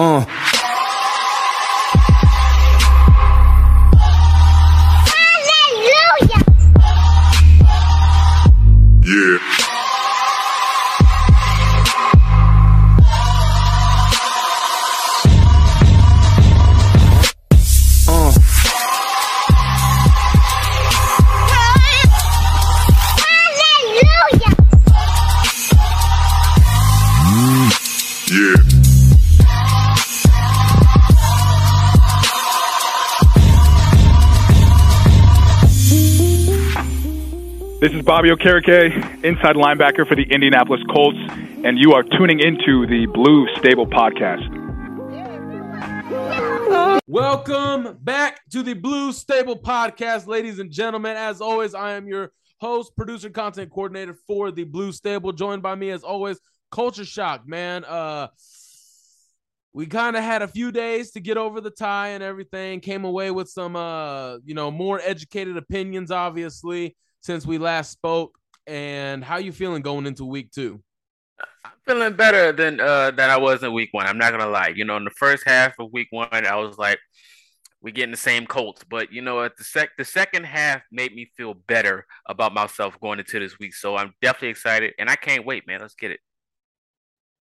Uh. 0.00 0.24
Yeah. 9.04 9.49
This 37.80 37.94
is 37.94 38.02
Bobby 38.02 38.28
Okereke, 38.28 39.24
inside 39.24 39.56
linebacker 39.56 40.06
for 40.06 40.14
the 40.14 40.24
Indianapolis 40.24 40.82
Colts, 40.92 41.16
and 41.64 41.78
you 41.78 41.94
are 41.94 42.02
tuning 42.02 42.38
into 42.38 42.86
the 42.86 43.06
Blue 43.06 43.46
Stable 43.56 43.86
Podcast. 43.86 44.46
Welcome 47.06 47.96
back 48.02 48.46
to 48.50 48.62
the 48.62 48.74
Blue 48.74 49.12
Stable 49.12 49.56
Podcast, 49.56 50.26
ladies 50.26 50.58
and 50.58 50.70
gentlemen. 50.70 51.16
As 51.16 51.40
always, 51.40 51.74
I 51.74 51.92
am 51.92 52.06
your 52.06 52.32
host, 52.58 52.94
producer, 52.94 53.30
content 53.30 53.70
coordinator 53.70 54.14
for 54.26 54.50
the 54.50 54.64
Blue 54.64 54.92
Stable. 54.92 55.32
Joined 55.32 55.62
by 55.62 55.74
me, 55.74 55.88
as 55.88 56.02
always, 56.02 56.38
Culture 56.70 57.06
Shock, 57.06 57.48
man. 57.48 57.86
Uh, 57.86 58.28
we 59.72 59.86
kind 59.86 60.16
of 60.16 60.22
had 60.22 60.42
a 60.42 60.48
few 60.48 60.70
days 60.70 61.12
to 61.12 61.20
get 61.20 61.38
over 61.38 61.62
the 61.62 61.70
tie 61.70 62.08
and 62.08 62.22
everything. 62.22 62.80
Came 62.80 63.06
away 63.06 63.30
with 63.30 63.48
some, 63.48 63.74
uh, 63.74 64.36
you 64.44 64.52
know, 64.52 64.70
more 64.70 65.00
educated 65.02 65.56
opinions, 65.56 66.10
obviously, 66.10 66.94
since 67.20 67.46
we 67.46 67.58
last 67.58 67.90
spoke. 67.90 68.36
And 68.66 69.24
how 69.24 69.38
you 69.38 69.52
feeling 69.52 69.82
going 69.82 70.06
into 70.06 70.24
week 70.24 70.52
two? 70.52 70.82
I'm 71.64 71.72
feeling 71.86 72.14
better 72.14 72.52
than 72.52 72.80
uh 72.80 73.10
than 73.10 73.30
I 73.30 73.36
was 73.36 73.62
in 73.62 73.72
week 73.72 73.88
one. 73.92 74.06
I'm 74.06 74.18
not 74.18 74.30
gonna 74.30 74.48
lie. 74.48 74.72
You 74.74 74.84
know, 74.84 74.96
in 74.96 75.04
the 75.04 75.10
first 75.10 75.44
half 75.46 75.74
of 75.78 75.92
week 75.92 76.08
one, 76.10 76.28
I 76.32 76.56
was 76.56 76.78
like, 76.78 76.98
we 77.82 77.92
getting 77.92 78.10
the 78.10 78.16
same 78.16 78.46
Colts. 78.46 78.84
But 78.88 79.12
you 79.12 79.22
know, 79.22 79.42
at 79.42 79.56
the 79.56 79.64
sec 79.64 79.90
the 79.96 80.04
second 80.04 80.44
half 80.44 80.82
made 80.92 81.14
me 81.14 81.30
feel 81.36 81.54
better 81.54 82.06
about 82.26 82.54
myself 82.54 82.98
going 83.00 83.18
into 83.18 83.38
this 83.38 83.58
week. 83.58 83.74
So 83.74 83.96
I'm 83.96 84.12
definitely 84.22 84.50
excited 84.50 84.94
and 84.98 85.08
I 85.08 85.16
can't 85.16 85.46
wait, 85.46 85.66
man. 85.66 85.80
Let's 85.80 85.94
get 85.94 86.10
it. 86.10 86.20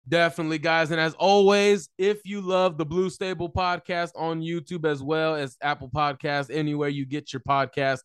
Definitely, 0.09 0.59
guys. 0.59 0.91
And 0.91 1.01
as 1.01 1.15
always, 1.15 1.89
if 1.99 2.25
you 2.25 2.41
love 2.41 2.79
the 2.79 2.87
Blue 2.87 3.11
Stable 3.11 3.51
podcast 3.51 4.11
on 4.17 4.41
YouTube 4.41 4.85
as 4.85 5.03
well 5.03 5.35
as 5.35 5.57
Apple 5.63 5.91
Podcast, 5.95 6.51
anywhere 6.53 6.89
you 6.89 7.05
get 7.05 7.33
your 7.33 7.43
podcast, 7.47 8.01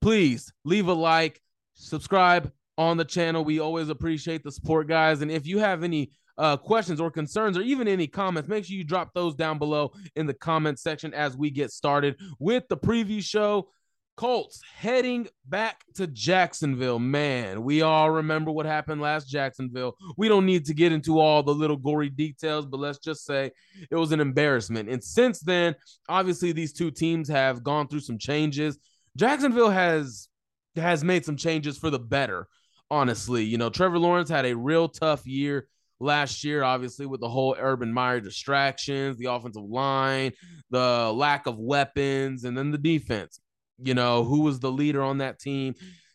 please 0.00 0.52
leave 0.64 0.88
a 0.88 0.92
like, 0.92 1.40
subscribe 1.74 2.52
on 2.78 2.96
the 2.96 3.04
channel. 3.04 3.44
We 3.44 3.60
always 3.60 3.88
appreciate 3.88 4.42
the 4.42 4.52
support, 4.52 4.88
guys. 4.88 5.22
And 5.22 5.30
if 5.30 5.46
you 5.46 5.58
have 5.58 5.82
any 5.82 6.12
uh, 6.38 6.56
questions 6.56 7.00
or 7.00 7.10
concerns 7.10 7.58
or 7.58 7.62
even 7.62 7.86
any 7.86 8.06
comments, 8.06 8.48
make 8.48 8.64
sure 8.64 8.76
you 8.76 8.84
drop 8.84 9.12
those 9.14 9.34
down 9.34 9.58
below 9.58 9.92
in 10.16 10.26
the 10.26 10.34
comment 10.34 10.78
section 10.78 11.12
as 11.12 11.36
we 11.36 11.50
get 11.50 11.70
started 11.70 12.18
with 12.38 12.66
the 12.68 12.76
preview 12.76 13.22
show. 13.22 13.68
Colts 14.16 14.60
heading 14.74 15.28
back 15.46 15.82
to 15.94 16.06
Jacksonville. 16.06 16.98
Man, 16.98 17.62
we 17.62 17.80
all 17.80 18.10
remember 18.10 18.50
what 18.50 18.66
happened 18.66 19.00
last 19.00 19.30
Jacksonville. 19.30 19.96
We 20.18 20.28
don't 20.28 20.44
need 20.44 20.66
to 20.66 20.74
get 20.74 20.92
into 20.92 21.18
all 21.18 21.42
the 21.42 21.54
little 21.54 21.76
gory 21.76 22.10
details, 22.10 22.66
but 22.66 22.80
let's 22.80 22.98
just 22.98 23.24
say 23.24 23.50
it 23.90 23.96
was 23.96 24.12
an 24.12 24.20
embarrassment. 24.20 24.90
And 24.90 25.02
since 25.02 25.40
then, 25.40 25.74
obviously 26.06 26.52
these 26.52 26.74
two 26.74 26.90
teams 26.90 27.28
have 27.28 27.62
gone 27.62 27.88
through 27.88 28.00
some 28.00 28.18
changes. 28.18 28.78
Jacksonville 29.16 29.70
has 29.70 30.28
has 30.76 31.02
made 31.02 31.24
some 31.24 31.36
changes 31.36 31.76
for 31.76 31.90
the 31.90 31.98
better, 31.98 32.46
honestly. 32.90 33.44
You 33.44 33.58
know, 33.58 33.70
Trevor 33.70 33.98
Lawrence 33.98 34.28
had 34.28 34.46
a 34.46 34.56
real 34.56 34.88
tough 34.88 35.26
year 35.26 35.66
last 35.98 36.44
year, 36.44 36.62
obviously, 36.62 37.06
with 37.06 37.20
the 37.20 37.28
whole 37.28 37.56
Urban 37.58 37.92
Meyer 37.92 38.20
distractions, 38.20 39.16
the 39.16 39.26
offensive 39.26 39.64
line, 39.64 40.32
the 40.70 41.12
lack 41.12 41.46
of 41.46 41.58
weapons, 41.58 42.44
and 42.44 42.56
then 42.56 42.70
the 42.70 42.78
defense 42.78 43.40
you 43.82 43.94
know, 43.94 44.24
who 44.24 44.40
was 44.40 44.60
the 44.60 44.70
leader 44.70 45.02
on 45.02 45.18
that 45.18 45.38
team. 45.38 45.74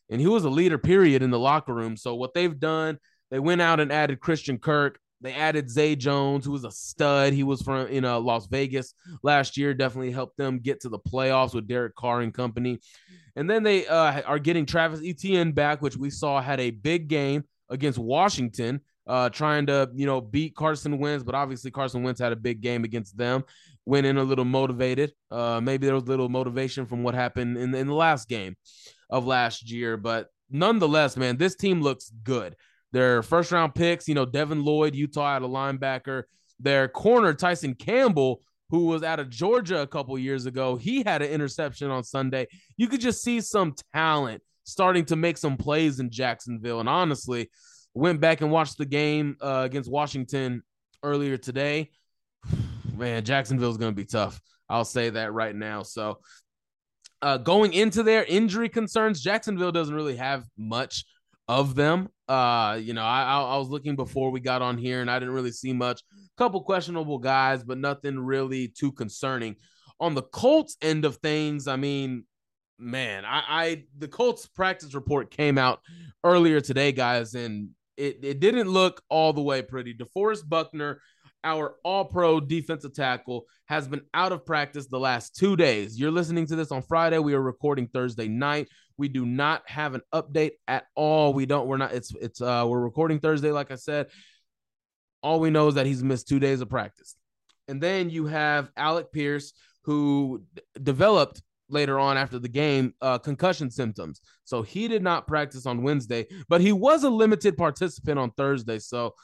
And 0.09 0.21
he 0.21 0.27
was 0.27 0.45
a 0.45 0.49
leader, 0.49 0.77
period, 0.77 1.23
in 1.23 1.31
the 1.31 1.39
locker 1.39 1.73
room. 1.73 1.97
So 1.97 2.15
what 2.15 2.33
they've 2.33 2.59
done, 2.59 2.99
they 3.31 3.39
went 3.39 3.61
out 3.61 3.79
and 3.79 3.91
added 3.91 4.19
Christian 4.19 4.59
Kirk. 4.59 4.99
They 5.21 5.33
added 5.33 5.69
Zay 5.69 5.95
Jones, 5.95 6.45
who 6.45 6.51
was 6.51 6.65
a 6.65 6.71
stud. 6.71 7.33
He 7.33 7.43
was 7.43 7.61
from 7.61 7.91
you 7.91 8.01
know 8.01 8.19
Las 8.19 8.47
Vegas 8.47 8.93
last 9.23 9.57
year. 9.57 9.73
Definitely 9.73 10.11
helped 10.11 10.37
them 10.37 10.59
get 10.59 10.81
to 10.81 10.89
the 10.89 10.99
playoffs 10.99 11.53
with 11.53 11.67
Derek 11.67 11.95
Carr 11.95 12.21
and 12.21 12.33
company. 12.33 12.79
And 13.35 13.49
then 13.49 13.63
they 13.63 13.87
uh, 13.87 14.21
are 14.21 14.39
getting 14.39 14.65
Travis 14.65 15.01
Etienne 15.03 15.51
back, 15.51 15.81
which 15.81 15.97
we 15.97 16.09
saw 16.09 16.41
had 16.41 16.59
a 16.59 16.71
big 16.71 17.07
game 17.07 17.43
against 17.69 17.97
Washington, 17.97 18.81
uh, 19.07 19.29
trying 19.29 19.65
to 19.67 19.89
you 19.93 20.05
know 20.05 20.21
beat 20.21 20.55
Carson 20.55 20.97
Wentz. 20.99 21.23
But 21.23 21.35
obviously 21.35 21.71
Carson 21.71 22.03
Wentz 22.03 22.19
had 22.19 22.31
a 22.31 22.37
big 22.37 22.61
game 22.61 22.83
against 22.83 23.17
them 23.17 23.43
went 23.85 24.05
in 24.05 24.17
a 24.17 24.23
little 24.23 24.45
motivated. 24.45 25.13
Uh, 25.31 25.61
maybe 25.61 25.85
there 25.85 25.95
was 25.95 26.03
a 26.03 26.07
little 26.07 26.29
motivation 26.29 26.85
from 26.85 27.03
what 27.03 27.13
happened 27.13 27.57
in, 27.57 27.73
in 27.73 27.87
the 27.87 27.93
last 27.93 28.27
game 28.27 28.55
of 29.09 29.25
last 29.25 29.69
year, 29.69 29.97
but 29.97 30.29
nonetheless, 30.49 31.15
man, 31.15 31.37
this 31.37 31.55
team 31.55 31.81
looks 31.81 32.11
good. 32.23 32.55
Their 32.95 33.21
first 33.21 33.51
round 33.51 33.75
picks, 33.75 34.07
you 34.07 34.15
know, 34.15 34.25
Devin 34.25 34.63
Lloyd, 34.63 34.95
Utah 34.95 35.35
out 35.35 35.43
of 35.43 35.51
linebacker. 35.51 36.23
Their 36.61 36.87
corner, 36.87 37.33
Tyson 37.33 37.75
Campbell, 37.75 38.39
who 38.69 38.85
was 38.85 39.03
out 39.03 39.19
of 39.19 39.29
Georgia 39.29 39.81
a 39.81 39.87
couple 39.87 40.17
years 40.17 40.45
ago, 40.45 40.77
he 40.77 41.03
had 41.03 41.21
an 41.21 41.29
interception 41.29 41.91
on 41.91 42.05
Sunday. 42.05 42.47
You 42.77 42.87
could 42.87 43.01
just 43.01 43.21
see 43.21 43.41
some 43.41 43.75
talent 43.93 44.41
starting 44.63 45.03
to 45.07 45.17
make 45.17 45.37
some 45.37 45.57
plays 45.57 45.99
in 45.99 46.09
Jacksonville. 46.09 46.79
And 46.79 46.87
honestly, 46.87 47.49
went 47.93 48.21
back 48.21 48.39
and 48.39 48.49
watched 48.49 48.77
the 48.77 48.85
game 48.85 49.35
uh, 49.41 49.63
against 49.65 49.91
Washington 49.91 50.63
earlier 51.03 51.35
today 51.35 51.91
man, 52.95 53.25
Jacksonville 53.25 53.71
is 53.71 53.77
going 53.77 53.91
to 53.91 53.95
be 53.95 54.05
tough. 54.05 54.39
I'll 54.69 54.85
say 54.85 55.09
that 55.09 55.33
right 55.33 55.53
now. 55.53 55.83
So, 55.83 56.19
uh, 57.21 57.39
going 57.39 57.73
into 57.73 58.03
their 58.03 58.23
injury 58.23 58.69
concerns, 58.69 59.19
Jacksonville 59.19 59.73
doesn't 59.73 59.93
really 59.93 60.15
have 60.15 60.45
much 60.57 61.03
of 61.49 61.75
them. 61.75 62.07
Uh, 62.27 62.79
you 62.81 62.93
know, 62.93 63.03
I, 63.03 63.39
I 63.39 63.57
was 63.57 63.69
looking 63.69 63.95
before 63.95 64.31
we 64.31 64.39
got 64.39 64.61
on 64.61 64.77
here, 64.77 65.01
and 65.01 65.11
I 65.11 65.19
didn't 65.19 65.33
really 65.33 65.51
see 65.51 65.73
much. 65.73 66.01
A 66.01 66.37
couple 66.37 66.61
questionable 66.63 67.19
guys, 67.19 67.63
but 67.63 67.77
nothing 67.77 68.19
really 68.19 68.67
too 68.67 68.91
concerning. 68.91 69.55
On 69.99 70.15
the 70.15 70.23
Colts 70.23 70.75
end 70.81 71.05
of 71.05 71.17
things, 71.17 71.67
I 71.67 71.75
mean, 71.75 72.25
man, 72.79 73.25
I, 73.25 73.43
I 73.47 73.83
the 73.97 74.07
Colts 74.07 74.47
practice 74.47 74.95
report 74.95 75.31
came 75.31 75.57
out 75.57 75.79
earlier 76.23 76.61
today, 76.61 76.91
guys, 76.91 77.35
and 77.35 77.69
it, 77.95 78.19
it 78.23 78.39
didn't 78.39 78.69
look 78.69 79.01
all 79.09 79.31
the 79.31 79.41
way 79.41 79.61
pretty. 79.61 79.93
DeForest 79.93 80.49
Buckner 80.49 80.99
our 81.45 81.75
all 81.83 82.03
pro 82.03 82.41
defensive 82.41 82.93
tackle, 82.93 83.45
has 83.67 83.87
been 83.87 84.01
out 84.13 84.31
of 84.31 84.45
practice 84.45 84.87
the 84.87 84.99
last 84.99 85.35
two 85.35 85.55
days. 85.55 85.97
You're 85.97 86.11
listening 86.11 86.47
to 86.47 86.55
this 86.55 86.71
on 86.71 86.81
Friday. 86.81 87.19
We 87.19 87.35
are 87.35 87.41
recording 87.41 87.87
Thursday 87.87 88.27
night. 88.27 88.67
We 88.97 89.07
do 89.07 89.25
not 89.25 89.63
have 89.67 89.93
an 89.93 90.01
update 90.13 90.53
at 90.67 90.85
all. 90.95 91.33
We 91.33 91.45
don't, 91.45 91.67
we're 91.67 91.77
not, 91.77 91.93
it's, 91.93 92.13
it's, 92.21 92.41
uh, 92.41 92.65
we're 92.67 92.79
recording 92.79 93.19
Thursday, 93.19 93.51
like 93.51 93.71
I 93.71 93.75
said. 93.75 94.07
All 95.21 95.39
we 95.39 95.49
know 95.49 95.67
is 95.67 95.75
that 95.75 95.85
he's 95.85 96.03
missed 96.03 96.27
two 96.27 96.39
days 96.39 96.61
of 96.61 96.69
practice. 96.69 97.15
And 97.67 97.81
then 97.81 98.09
you 98.09 98.27
have 98.27 98.69
Alec 98.77 99.11
Pierce, 99.11 99.53
who 99.83 100.43
d- 100.53 100.61
developed 100.81 101.41
later 101.67 101.99
on 101.99 102.15
after 102.15 102.37
the 102.37 102.47
game 102.47 102.93
uh, 103.01 103.17
concussion 103.17 103.71
symptoms. 103.71 104.21
So 104.43 104.61
he 104.61 104.87
did 104.87 105.01
not 105.01 105.27
practice 105.27 105.65
on 105.65 105.81
Wednesday, 105.81 106.27
but 106.47 106.61
he 106.61 106.71
was 106.71 107.03
a 107.03 107.09
limited 107.09 107.57
participant 107.57 108.19
on 108.19 108.31
Thursday. 108.31 108.79
So 108.79 109.15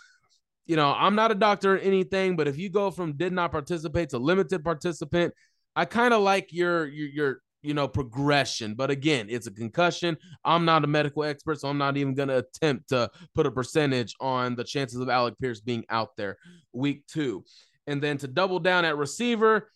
you 0.66 0.76
know, 0.76 0.94
I'm 0.98 1.16
not 1.16 1.32
a 1.32 1.36
doctor 1.36 1.76
or 1.76 1.80
anything, 1.80 2.36
but 2.36 2.48
if 2.48 2.58
you 2.58 2.70
go 2.70 2.92
from 2.92 3.18
did 3.18 3.34
not 3.34 3.52
participate 3.52 4.10
to 4.10 4.20
limited 4.20 4.64
participant, 4.64 5.34
I 5.76 5.86
kind 5.86 6.14
of 6.14 6.22
like 6.22 6.54
your 6.54 6.88
your 6.88 7.10
your 7.10 7.42
you 7.62 7.74
know 7.74 7.88
progression. 7.88 8.76
But 8.76 8.92
again, 8.92 9.28
it's 9.30 9.48
a 9.48 9.52
concussion. 9.52 10.18
I'm 10.44 10.66
not 10.66 10.84
a 10.84 10.88
medical 10.88 11.24
expert, 11.24 11.60
so 11.60 11.70
I'm 11.70 11.78
not 11.78 11.98
even 11.98 12.14
going 12.14 12.30
to 12.30 12.40
attempt 12.40 12.90
to 12.90 13.10
put 13.36 13.46
a 13.46 13.52
percentage 13.52 14.16
on 14.20 14.56
the 14.56 14.64
chances 14.64 15.00
of 15.00 15.10
Alec 15.10 15.36
Pierce 15.40 15.62
being 15.62 15.86
out 15.90 16.16
there 16.18 16.38
week 16.74 17.06
two. 17.08 17.44
And 17.88 18.02
then 18.02 18.18
to 18.20 18.28
double 18.28 18.60
down 18.60 18.86
at 18.86 18.98
receiver, 18.98 19.72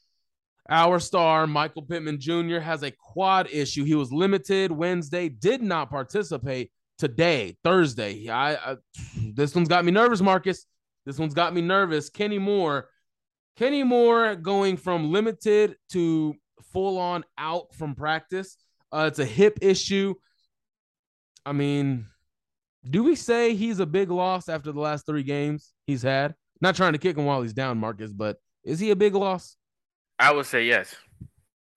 our 0.69 0.99
star, 0.99 1.45
Michael 1.45 1.83
Pittman 1.83 2.19
Jr., 2.19 2.59
has 2.59 2.83
a 2.83 2.91
quad 2.91 3.47
issue. 3.51 3.83
He 3.83 3.95
was 3.95 4.11
limited 4.11 4.71
Wednesday, 4.71 5.29
did 5.29 5.61
not 5.61 5.89
participate 5.89 6.71
today, 6.97 7.57
Thursday. 7.63 8.29
I, 8.29 8.55
I 8.55 8.75
this 9.33 9.53
one's 9.53 9.67
got 9.67 9.85
me 9.85 9.91
nervous, 9.91 10.21
Marcus. 10.21 10.65
This 11.05 11.19
one's 11.19 11.35
got 11.35 11.53
me 11.53 11.61
nervous. 11.61 12.09
Kenny 12.09 12.39
Moore, 12.39 12.89
Kenny 13.57 13.83
Moore 13.83 14.35
going 14.35 14.77
from 14.77 15.11
limited 15.11 15.75
to 15.91 16.35
full 16.71 16.97
on 16.97 17.23
out 17.37 17.73
from 17.73 17.95
practice. 17.95 18.57
Uh, 18.91 19.05
it's 19.07 19.19
a 19.19 19.25
hip 19.25 19.59
issue. 19.61 20.15
I 21.45 21.51
mean, 21.51 22.07
do 22.89 23.03
we 23.03 23.15
say 23.15 23.55
he's 23.55 23.79
a 23.79 23.85
big 23.85 24.11
loss 24.11 24.49
after 24.49 24.71
the 24.71 24.79
last 24.79 25.05
three 25.05 25.23
games 25.23 25.73
he's 25.85 26.03
had? 26.03 26.35
Not 26.61 26.75
trying 26.75 26.93
to 26.93 26.99
kick 26.99 27.17
him 27.17 27.25
while 27.25 27.41
he's 27.41 27.53
down, 27.53 27.77
Marcus, 27.77 28.11
but 28.11 28.37
is 28.63 28.79
he 28.79 28.91
a 28.91 28.95
big 28.95 29.15
loss? 29.15 29.57
I 30.17 30.31
would 30.31 30.45
say 30.45 30.65
yes. 30.65 30.95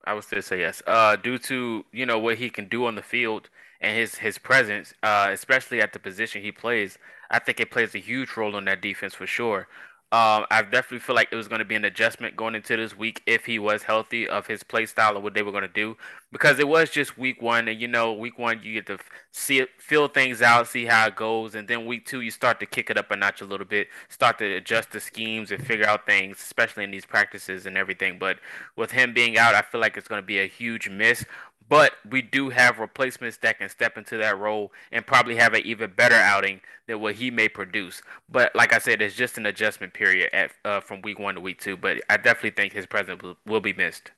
I 0.04 0.14
would 0.14 0.24
still 0.24 0.42
say 0.42 0.60
yes. 0.60 0.82
Uh, 0.86 1.16
due 1.16 1.38
to 1.38 1.84
you 1.92 2.06
know 2.06 2.18
what 2.18 2.38
he 2.38 2.48
can 2.48 2.68
do 2.68 2.86
on 2.86 2.94
the 2.94 3.02
field 3.02 3.50
and 3.80 3.96
his 3.96 4.14
his 4.14 4.38
presence, 4.38 4.94
uh, 5.02 5.28
especially 5.30 5.82
at 5.82 5.92
the 5.92 5.98
position 5.98 6.40
he 6.40 6.52
plays, 6.52 6.96
I 7.30 7.38
think 7.38 7.60
it 7.60 7.70
plays 7.70 7.94
a 7.94 7.98
huge 7.98 8.36
role 8.36 8.56
on 8.56 8.64
that 8.66 8.80
defense 8.80 9.14
for 9.14 9.26
sure. 9.26 9.68
Um, 10.10 10.46
I 10.50 10.62
definitely 10.62 11.00
feel 11.00 11.14
like 11.14 11.28
it 11.30 11.36
was 11.36 11.48
going 11.48 11.58
to 11.58 11.66
be 11.66 11.74
an 11.74 11.84
adjustment 11.84 12.34
going 12.34 12.54
into 12.54 12.74
this 12.78 12.96
week 12.96 13.22
if 13.26 13.44
he 13.44 13.58
was 13.58 13.82
healthy 13.82 14.26
of 14.26 14.46
his 14.46 14.62
play 14.62 14.86
style 14.86 15.14
and 15.14 15.22
what 15.22 15.34
they 15.34 15.42
were 15.42 15.52
going 15.52 15.62
to 15.62 15.68
do 15.68 15.98
because 16.30 16.58
it 16.58 16.68
was 16.68 16.90
just 16.90 17.16
week 17.16 17.40
one 17.40 17.68
and 17.68 17.80
you 17.80 17.88
know 17.88 18.12
week 18.12 18.38
one 18.38 18.60
you 18.62 18.74
get 18.74 18.86
to 18.86 18.98
see 19.32 19.60
it, 19.60 19.68
feel 19.78 20.08
things 20.08 20.42
out, 20.42 20.66
see 20.66 20.84
how 20.86 21.06
it 21.06 21.16
goes, 21.16 21.54
and 21.54 21.68
then 21.68 21.86
week 21.86 22.06
two 22.06 22.20
you 22.20 22.30
start 22.30 22.60
to 22.60 22.66
kick 22.66 22.90
it 22.90 22.98
up 22.98 23.10
a 23.10 23.16
notch 23.16 23.40
a 23.40 23.44
little 23.44 23.66
bit, 23.66 23.88
start 24.08 24.38
to 24.38 24.44
adjust 24.56 24.92
the 24.92 25.00
schemes 25.00 25.50
and 25.50 25.64
figure 25.66 25.86
out 25.86 26.06
things, 26.06 26.38
especially 26.38 26.84
in 26.84 26.90
these 26.90 27.06
practices 27.06 27.66
and 27.66 27.76
everything. 27.76 28.18
But 28.18 28.38
with 28.76 28.90
him 28.90 29.14
being 29.14 29.38
out, 29.38 29.54
I 29.54 29.62
feel 29.62 29.80
like 29.80 29.96
it's 29.96 30.08
going 30.08 30.22
to 30.22 30.26
be 30.26 30.38
a 30.38 30.46
huge 30.46 30.88
miss. 30.88 31.24
But 31.68 31.92
we 32.08 32.22
do 32.22 32.48
have 32.48 32.78
replacements 32.78 33.36
that 33.38 33.58
can 33.58 33.68
step 33.68 33.98
into 33.98 34.16
that 34.18 34.38
role 34.38 34.72
and 34.90 35.06
probably 35.06 35.36
have 35.36 35.54
an 35.54 35.62
even 35.66 35.92
better 35.94 36.14
outing 36.14 36.60
than 36.86 37.00
what 37.00 37.16
he 37.16 37.30
may 37.30 37.48
produce. 37.48 38.00
But 38.28 38.54
like 38.54 38.72
I 38.72 38.78
said, 38.78 39.02
it's 39.02 39.14
just 39.14 39.36
an 39.36 39.46
adjustment 39.46 39.92
period 39.92 40.30
at, 40.32 40.50
uh, 40.64 40.80
from 40.80 41.02
week 41.02 41.18
one 41.18 41.34
to 41.34 41.40
week 41.40 41.60
two. 41.60 41.76
But 41.76 41.98
I 42.08 42.16
definitely 42.16 42.50
think 42.50 42.72
his 42.72 42.86
presence 42.86 43.22
will, 43.46 43.60
be 43.60 43.72
missed. 43.74 44.10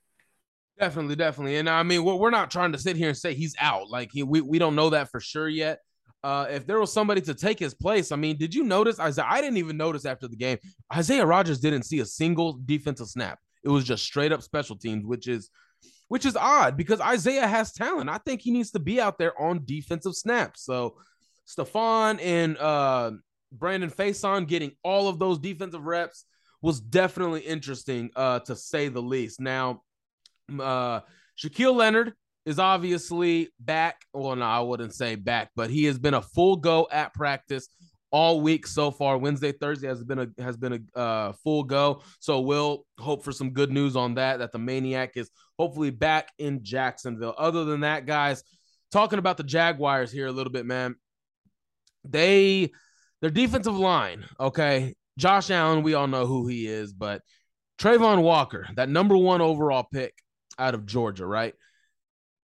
Definitely, 0.79 1.17
definitely. 1.17 1.57
And 1.57 1.69
I 1.69 1.83
mean, 1.83 2.05
we're 2.05 2.31
not 2.31 2.51
trying 2.51 2.73
to 2.73 2.79
sit 2.79 2.97
here 2.97 3.09
and 3.09 3.17
say 3.17 3.35
he's 3.35 3.57
out. 3.59 3.91
Like 3.91 4.11
he, 4.13 4.23
we, 4.23 4.41
we 4.41 4.59
don't 4.59 4.77
know 4.77 4.91
that 4.91 5.11
for 5.11 5.19
sure 5.21 5.49
yet. 5.49 5.81
Uh, 6.23 6.47
if 6.51 6.67
there 6.67 6.79
was 6.79 6.93
somebody 6.93 7.21
to 7.23 7.35
take 7.35 7.59
his 7.59 7.75
place, 7.75 8.13
I 8.13 8.17
mean, 8.17 8.37
did 8.37 8.55
you 8.55 8.63
notice 8.63 9.01
Isaiah? 9.01 9.27
I 9.29 9.41
didn't 9.41 9.57
even 9.57 9.77
notice 9.77 10.05
after 10.05 10.29
the 10.29 10.37
game. 10.37 10.59
Isaiah 10.95 11.25
Rodgers 11.25 11.61
didn't 11.61 11.85
see 11.85 12.01
a 12.01 12.05
single 12.05 12.61
defensive 12.67 13.09
snap. 13.09 13.39
It 13.65 13.71
was 13.71 13.85
just 13.85 14.05
straight 14.05 14.33
up 14.33 14.43
special 14.43 14.77
teams, 14.77 15.05
which 15.07 15.29
is 15.29 15.51
which 16.11 16.27
is 16.27 16.35
odd 16.35 16.77
because 16.77 17.01
Isaiah 17.01 17.47
has 17.47 17.73
talent. 17.73 18.11
I 18.11 18.19
think 18.19 18.41
he 18.41 18.51
needs 18.51 18.73
to 18.73 18.81
be 18.81 19.01
out 19.01 19.17
there 19.17 19.41
on 19.41 19.63
defensive 19.65 20.17
snaps. 20.17 20.65
So 20.65 20.97
Stephon 21.47 22.21
and 22.21 22.59
uh, 22.59 23.13
Brandon 23.53 23.93
Facyson 23.93 24.49
getting 24.49 24.73
all 24.83 25.07
of 25.07 25.21
those 25.21 25.39
defensive 25.39 25.85
reps 25.85 26.25
was 26.63 26.81
definitely 26.81 27.43
interesting 27.43 28.11
uh, 28.17 28.41
to 28.41 28.57
say 28.57 28.89
the 28.89 29.01
least. 29.01 29.39
Now, 29.39 29.83
uh, 30.59 31.03
Shaquille 31.39 31.77
Leonard 31.77 32.15
is 32.45 32.59
obviously 32.59 33.51
back. 33.61 34.01
Well, 34.13 34.35
no, 34.35 34.47
I 34.47 34.59
wouldn't 34.59 34.97
say 34.97 35.15
back, 35.15 35.51
but 35.55 35.71
he 35.71 35.85
has 35.85 36.01
been 36.01 36.15
a 36.15 36.23
full 36.23 36.57
go 36.57 36.89
at 36.91 37.15
practice 37.15 37.69
all 38.11 38.41
week 38.41 38.67
so 38.67 38.91
far. 38.91 39.19
Wednesday, 39.19 39.53
Thursday 39.53 39.89
has 39.89 40.03
been 40.03 40.19
a 40.19 40.43
has 40.43 40.57
been 40.57 40.85
a 40.95 40.99
uh, 40.99 41.33
full 41.45 41.63
go. 41.63 42.03
So 42.19 42.41
we'll 42.41 42.85
hope 42.99 43.25
for 43.25 43.33
some 43.33 43.51
good 43.51 43.71
news 43.71 43.97
on 43.97 44.15
that. 44.15 44.39
That 44.39 44.53
the 44.53 44.59
maniac 44.59 45.17
is 45.17 45.31
hopefully 45.59 45.91
back 45.91 46.31
in 46.39 46.65
Jacksonville. 46.65 47.35
Other 47.37 47.65
than 47.65 47.81
that, 47.81 48.07
guys, 48.07 48.43
talking 48.91 49.19
about 49.19 49.37
the 49.37 49.45
Jaguars 49.45 50.11
here 50.11 50.27
a 50.27 50.33
little 50.33 50.53
bit, 50.53 50.67
man. 50.67 50.97
They 52.05 52.73
their 53.21 53.31
defensive 53.31 53.77
line, 53.77 54.25
okay. 54.39 54.95
Josh 55.19 55.51
Allen, 55.51 55.83
we 55.83 55.95
all 55.95 56.07
know 56.07 56.27
who 56.27 56.47
he 56.47 56.67
is, 56.67 56.95
but 56.95 57.21
Travon 57.79 58.23
Walker, 58.23 58.67
that 58.77 58.89
number 58.89 59.17
one 59.17 59.43
overall 59.43 59.87
pick 59.93 60.15
out 60.59 60.75
of 60.75 60.87
Georgia, 60.87 61.27
right? 61.27 61.55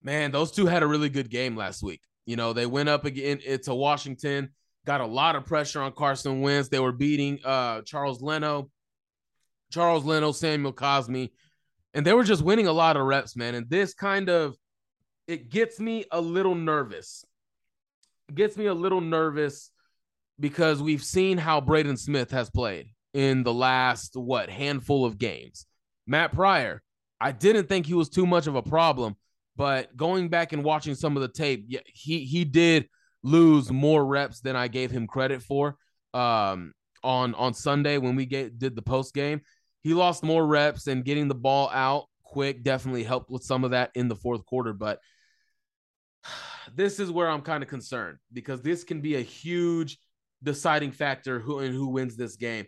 Man, 0.03 0.31
those 0.31 0.51
two 0.51 0.67
had 0.67 0.83
a 0.83 0.87
really 0.87 1.09
good 1.09 1.29
game 1.29 1.55
last 1.55 1.81
week. 1.81 2.01
You 2.25 2.35
know, 2.35 2.53
they 2.53 2.67
went 2.67 2.89
up 2.89 3.05
again 3.05 3.39
to 3.63 3.73
Washington 3.73 4.49
got 4.85 5.01
a 5.01 5.05
lot 5.05 5.35
of 5.35 5.45
pressure 5.45 5.81
on 5.81 5.91
Carson 5.91 6.41
Wentz. 6.41 6.69
They 6.69 6.79
were 6.79 6.91
beating 6.91 7.39
uh, 7.43 7.81
Charles 7.81 8.21
Leno, 8.21 8.69
Charles 9.71 10.05
Leno, 10.05 10.31
Samuel 10.31 10.73
Cosmi, 10.73 11.31
and 11.93 12.05
they 12.05 12.13
were 12.13 12.23
just 12.23 12.41
winning 12.41 12.67
a 12.67 12.73
lot 12.73 12.97
of 12.97 13.05
reps, 13.05 13.35
man. 13.35 13.55
And 13.55 13.69
this 13.69 13.93
kind 13.93 14.29
of 14.29 14.55
it 15.27 15.49
gets 15.49 15.79
me 15.79 16.05
a 16.11 16.19
little 16.19 16.55
nervous. 16.55 17.25
It 18.29 18.35
gets 18.35 18.57
me 18.57 18.65
a 18.65 18.73
little 18.73 19.01
nervous 19.01 19.71
because 20.39 20.81
we've 20.81 21.03
seen 21.03 21.37
how 21.37 21.61
Braden 21.61 21.97
Smith 21.97 22.31
has 22.31 22.49
played 22.49 22.87
in 23.13 23.43
the 23.43 23.53
last 23.53 24.15
what 24.15 24.49
handful 24.49 25.05
of 25.05 25.17
games. 25.17 25.65
Matt 26.07 26.33
Pryor, 26.33 26.81
I 27.19 27.31
didn't 27.31 27.67
think 27.67 27.85
he 27.85 27.93
was 27.93 28.09
too 28.09 28.25
much 28.25 28.47
of 28.47 28.55
a 28.55 28.61
problem, 28.61 29.15
but 29.55 29.95
going 29.95 30.29
back 30.29 30.53
and 30.53 30.63
watching 30.63 30.95
some 30.95 31.15
of 31.15 31.21
the 31.21 31.27
tape, 31.27 31.65
yeah, 31.67 31.81
he 31.85 32.25
he 32.25 32.43
did 32.43 32.89
lose 33.23 33.71
more 33.71 34.05
reps 34.05 34.41
than 34.41 34.55
I 34.55 34.67
gave 34.67 34.91
him 34.91 35.07
credit 35.07 35.41
for. 35.41 35.77
Um, 36.13 36.73
on 37.03 37.33
on 37.35 37.53
Sunday 37.53 37.97
when 37.97 38.15
we 38.15 38.25
get, 38.25 38.59
did 38.59 38.75
the 38.75 38.81
post 38.81 39.13
game, 39.13 39.41
he 39.81 39.93
lost 39.93 40.23
more 40.23 40.45
reps 40.45 40.87
and 40.87 41.05
getting 41.05 41.27
the 41.27 41.35
ball 41.35 41.69
out 41.73 42.05
quick 42.23 42.63
definitely 42.63 43.03
helped 43.03 43.29
with 43.29 43.43
some 43.43 43.63
of 43.63 43.71
that 43.71 43.91
in 43.95 44.07
the 44.07 44.15
fourth 44.15 44.45
quarter. 44.45 44.73
But 44.73 44.99
this 46.75 46.99
is 46.99 47.11
where 47.11 47.29
I'm 47.29 47.41
kind 47.41 47.63
of 47.63 47.69
concerned 47.69 48.17
because 48.31 48.61
this 48.61 48.83
can 48.83 49.01
be 49.01 49.15
a 49.15 49.21
huge 49.21 49.97
deciding 50.43 50.91
factor 50.91 51.39
who 51.39 51.59
and 51.59 51.73
who 51.73 51.87
wins 51.87 52.15
this 52.15 52.35
game. 52.35 52.65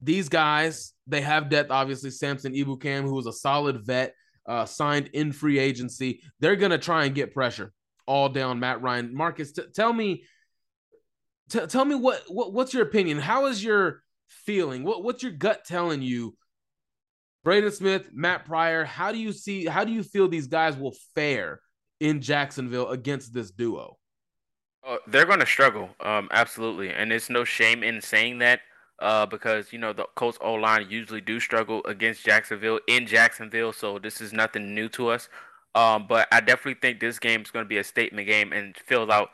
These 0.00 0.28
guys, 0.28 0.92
they 1.06 1.20
have 1.22 1.48
depth. 1.48 1.70
Obviously, 1.70 2.10
Samson 2.10 2.54
Ebukam, 2.54 3.02
who 3.02 3.14
was 3.14 3.26
a 3.26 3.32
solid 3.32 3.84
vet, 3.84 4.14
uh, 4.46 4.64
signed 4.64 5.10
in 5.12 5.32
free 5.32 5.58
agency. 5.58 6.22
They're 6.40 6.56
gonna 6.56 6.78
try 6.78 7.04
and 7.04 7.14
get 7.14 7.34
pressure 7.34 7.72
all 8.08 8.28
down 8.30 8.58
Matt 8.58 8.82
Ryan. 8.82 9.14
Marcus, 9.14 9.52
t- 9.52 9.62
tell 9.74 9.92
me, 9.92 10.24
t- 11.50 11.66
tell 11.66 11.84
me 11.84 11.94
what, 11.94 12.22
what 12.28 12.52
what's 12.52 12.72
your 12.74 12.82
opinion? 12.82 13.18
How 13.18 13.46
is 13.46 13.62
your 13.62 14.02
feeling? 14.26 14.82
What 14.82 15.04
what's 15.04 15.22
your 15.22 15.32
gut 15.32 15.64
telling 15.64 16.02
you? 16.02 16.34
Braden 17.44 17.70
Smith, 17.70 18.10
Matt 18.12 18.46
Pryor, 18.46 18.84
how 18.84 19.12
do 19.12 19.18
you 19.18 19.32
see? 19.32 19.66
How 19.66 19.84
do 19.84 19.92
you 19.92 20.02
feel 20.02 20.26
these 20.26 20.48
guys 20.48 20.76
will 20.76 20.96
fare 21.14 21.60
in 22.00 22.20
Jacksonville 22.20 22.88
against 22.88 23.32
this 23.32 23.50
duo? 23.50 23.96
Uh, 24.86 24.96
they're 25.06 25.26
going 25.26 25.40
to 25.40 25.46
struggle, 25.46 25.90
um, 26.00 26.28
absolutely, 26.32 26.90
and 26.90 27.12
it's 27.12 27.30
no 27.30 27.44
shame 27.44 27.82
in 27.82 28.00
saying 28.00 28.38
that. 28.38 28.60
Uh, 29.00 29.24
because 29.24 29.72
you 29.72 29.78
know 29.78 29.92
the 29.92 30.04
Colts 30.16 30.38
O 30.40 30.54
line 30.54 30.84
usually 30.90 31.20
do 31.20 31.38
struggle 31.38 31.82
against 31.84 32.24
Jacksonville 32.24 32.80
in 32.88 33.06
Jacksonville, 33.06 33.72
so 33.72 33.96
this 33.96 34.20
is 34.20 34.32
nothing 34.32 34.74
new 34.74 34.88
to 34.88 35.08
us. 35.08 35.28
Um, 35.74 36.06
but 36.08 36.28
I 36.32 36.40
definitely 36.40 36.80
think 36.80 37.00
this 37.00 37.18
game 37.18 37.42
is 37.42 37.50
going 37.50 37.64
to 37.64 37.68
be 37.68 37.78
a 37.78 37.84
statement 37.84 38.26
game 38.26 38.52
and 38.52 38.76
fills 38.76 39.10
out 39.10 39.30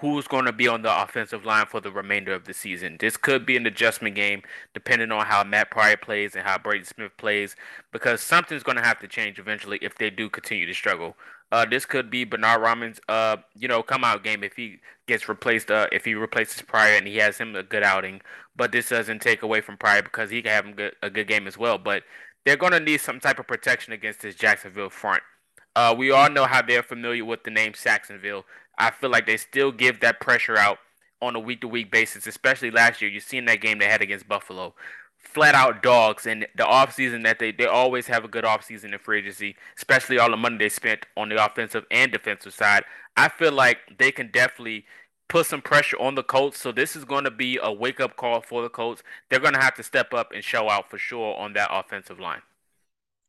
who's 0.00 0.28
going 0.28 0.44
to 0.44 0.52
be 0.52 0.68
on 0.68 0.82
the 0.82 1.02
offensive 1.02 1.44
line 1.44 1.66
for 1.66 1.80
the 1.80 1.90
remainder 1.90 2.32
of 2.32 2.44
the 2.44 2.54
season. 2.54 2.96
This 3.00 3.16
could 3.16 3.44
be 3.44 3.56
an 3.56 3.66
adjustment 3.66 4.14
game 4.14 4.42
depending 4.72 5.10
on 5.10 5.26
how 5.26 5.42
Matt 5.44 5.70
Pryor 5.70 5.96
plays 5.96 6.36
and 6.36 6.46
how 6.46 6.58
Brady 6.58 6.84
Smith 6.84 7.12
plays 7.16 7.56
because 7.92 8.20
something's 8.20 8.62
going 8.62 8.76
to 8.76 8.82
have 8.82 9.00
to 9.00 9.08
change 9.08 9.38
eventually 9.38 9.78
if 9.82 9.96
they 9.96 10.10
do 10.10 10.28
continue 10.30 10.66
to 10.66 10.74
struggle. 10.74 11.16
Uh, 11.50 11.64
this 11.64 11.86
could 11.86 12.10
be 12.10 12.24
Bernhard 12.24 12.60
Raimann's, 12.60 13.00
uh, 13.08 13.38
you 13.56 13.66
know, 13.66 13.82
come 13.82 14.04
out 14.04 14.22
game 14.22 14.44
if 14.44 14.54
he 14.54 14.78
gets 15.06 15.28
replaced, 15.28 15.70
uh, 15.70 15.86
if 15.90 16.04
he 16.04 16.14
replaces 16.14 16.62
Pryor 16.62 16.96
and 16.96 17.06
he 17.06 17.16
has 17.16 17.38
him 17.38 17.56
a 17.56 17.62
good 17.62 17.82
outing. 17.82 18.20
But 18.54 18.70
this 18.70 18.90
doesn't 18.90 19.22
take 19.22 19.42
away 19.42 19.62
from 19.62 19.78
Pryor 19.78 20.02
because 20.02 20.30
he 20.30 20.42
can 20.42 20.52
have 20.52 20.76
good, 20.76 20.94
a 21.02 21.10
good 21.10 21.26
game 21.26 21.46
as 21.46 21.56
well. 21.56 21.78
But 21.78 22.02
they're 22.44 22.56
going 22.56 22.72
to 22.72 22.80
need 22.80 23.00
some 23.00 23.18
type 23.18 23.38
of 23.38 23.46
protection 23.46 23.92
against 23.92 24.20
this 24.20 24.34
Jacksonville 24.34 24.90
front. 24.90 25.22
Uh, 25.78 25.94
we 25.94 26.10
all 26.10 26.28
know 26.28 26.44
how 26.44 26.60
they're 26.60 26.82
familiar 26.82 27.24
with 27.24 27.44
the 27.44 27.52
name 27.52 27.72
Sacksonville. 27.72 28.44
I 28.76 28.90
feel 28.90 29.10
like 29.10 29.26
they 29.26 29.36
still 29.36 29.70
give 29.70 30.00
that 30.00 30.18
pressure 30.18 30.56
out 30.56 30.78
on 31.22 31.36
a 31.36 31.38
week 31.38 31.60
to 31.60 31.68
week 31.68 31.88
basis, 31.88 32.26
especially 32.26 32.72
last 32.72 33.00
year. 33.00 33.08
You've 33.08 33.22
seen 33.22 33.44
that 33.44 33.60
game 33.60 33.78
they 33.78 33.84
had 33.84 34.02
against 34.02 34.26
Buffalo. 34.26 34.74
Flat 35.20 35.54
out 35.54 35.80
dogs, 35.80 36.26
and 36.26 36.48
the 36.56 36.64
offseason 36.64 37.22
that 37.22 37.38
they, 37.38 37.52
they 37.52 37.66
always 37.66 38.08
have 38.08 38.24
a 38.24 38.28
good 38.28 38.42
offseason 38.42 38.92
in 38.92 38.98
free 38.98 39.20
agency, 39.20 39.54
especially 39.76 40.18
all 40.18 40.32
the 40.32 40.36
money 40.36 40.58
they 40.58 40.68
spent 40.68 41.06
on 41.16 41.28
the 41.28 41.44
offensive 41.44 41.84
and 41.92 42.10
defensive 42.10 42.54
side. 42.54 42.82
I 43.16 43.28
feel 43.28 43.52
like 43.52 43.78
they 43.98 44.10
can 44.10 44.32
definitely 44.32 44.84
put 45.28 45.46
some 45.46 45.62
pressure 45.62 46.00
on 46.00 46.16
the 46.16 46.24
Colts. 46.24 46.58
So 46.58 46.72
this 46.72 46.96
is 46.96 47.04
going 47.04 47.22
to 47.22 47.30
be 47.30 47.56
a 47.62 47.72
wake 47.72 48.00
up 48.00 48.16
call 48.16 48.40
for 48.40 48.62
the 48.62 48.68
Colts. 48.68 49.04
They're 49.30 49.38
going 49.38 49.54
to 49.54 49.60
have 49.60 49.76
to 49.76 49.84
step 49.84 50.12
up 50.12 50.32
and 50.34 50.42
show 50.42 50.68
out 50.68 50.90
for 50.90 50.98
sure 50.98 51.36
on 51.36 51.52
that 51.52 51.68
offensive 51.70 52.18
line. 52.18 52.42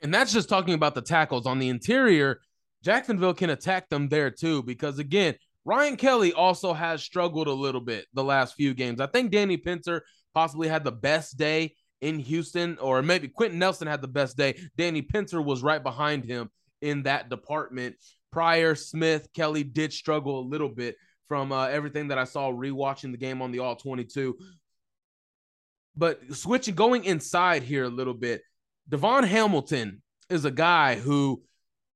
And 0.01 0.13
that's 0.13 0.32
just 0.32 0.50
talking 0.50 0.74
about 0.74 0.96
the 0.96 1.01
tackles 1.01 1.46
on 1.46 1.60
the 1.60 1.70
interior. 1.70 2.39
Jacksonville 2.84 3.34
can 3.34 3.50
attack 3.50 3.89
them 3.89 4.08
there 4.08 4.32
too, 4.32 4.63
because 4.63 5.00
again, 5.00 5.36
Ryan 5.65 5.98
Kelly 5.98 6.34
also 6.34 6.74
has 6.74 7.03
struggled 7.03 7.48
a 7.48 7.53
little 7.53 7.82
bit 7.82 8.06
the 8.13 8.24
last 8.24 8.56
few 8.56 8.74
games. 8.74 9.01
I 9.01 9.08
think 9.08 9.32
Danny 9.32 9.58
Pinter 9.58 10.03
possibly 10.34 10.68
had 10.68 10.84
the 10.84 10.91
best 10.91 11.38
day 11.38 11.75
in 12.01 12.20
Houston, 12.20 12.77
or 12.79 13.01
maybe 13.01 13.27
Quenton 13.27 13.60
Nelson 13.60 13.88
had 13.88 14.01
the 14.01 14.08
best 14.08 14.38
day. 14.38 14.58
Danny 14.77 15.01
Pinter 15.01 15.41
was 15.41 15.62
right 15.62 15.84
behind 15.84 16.24
him 16.24 16.50
in 16.82 17.03
that 17.03 17.29
department. 17.29 17.96
Pryor, 18.32 18.75
Smith, 18.75 19.27
Kelly 19.34 19.63
did 19.63 19.91
struggle 19.91 20.39
a 20.39 20.48
little 20.48 20.70
bit 20.70 20.96
from 21.27 21.51
uh, 21.51 21.68
everything 21.68 22.08
that 22.08 22.18
I 22.18 22.24
saw 22.24 22.51
rewatching 22.51 23.12
the 23.12 23.18
game 23.18 23.41
on 23.41 23.51
the 23.51 23.60
All 23.60 23.75
22. 23.75 24.38
But 25.96 26.22
switching, 26.34 26.75
going 26.75 27.03
inside 27.03 27.63
here 27.63 27.84
a 27.84 27.89
little 27.89 28.13
bit, 28.13 28.41
DaVon 28.89 29.27
Hamilton 29.27 30.01
is 30.29 30.46
a 30.46 30.51
guy 30.51 30.96
who 30.96 31.43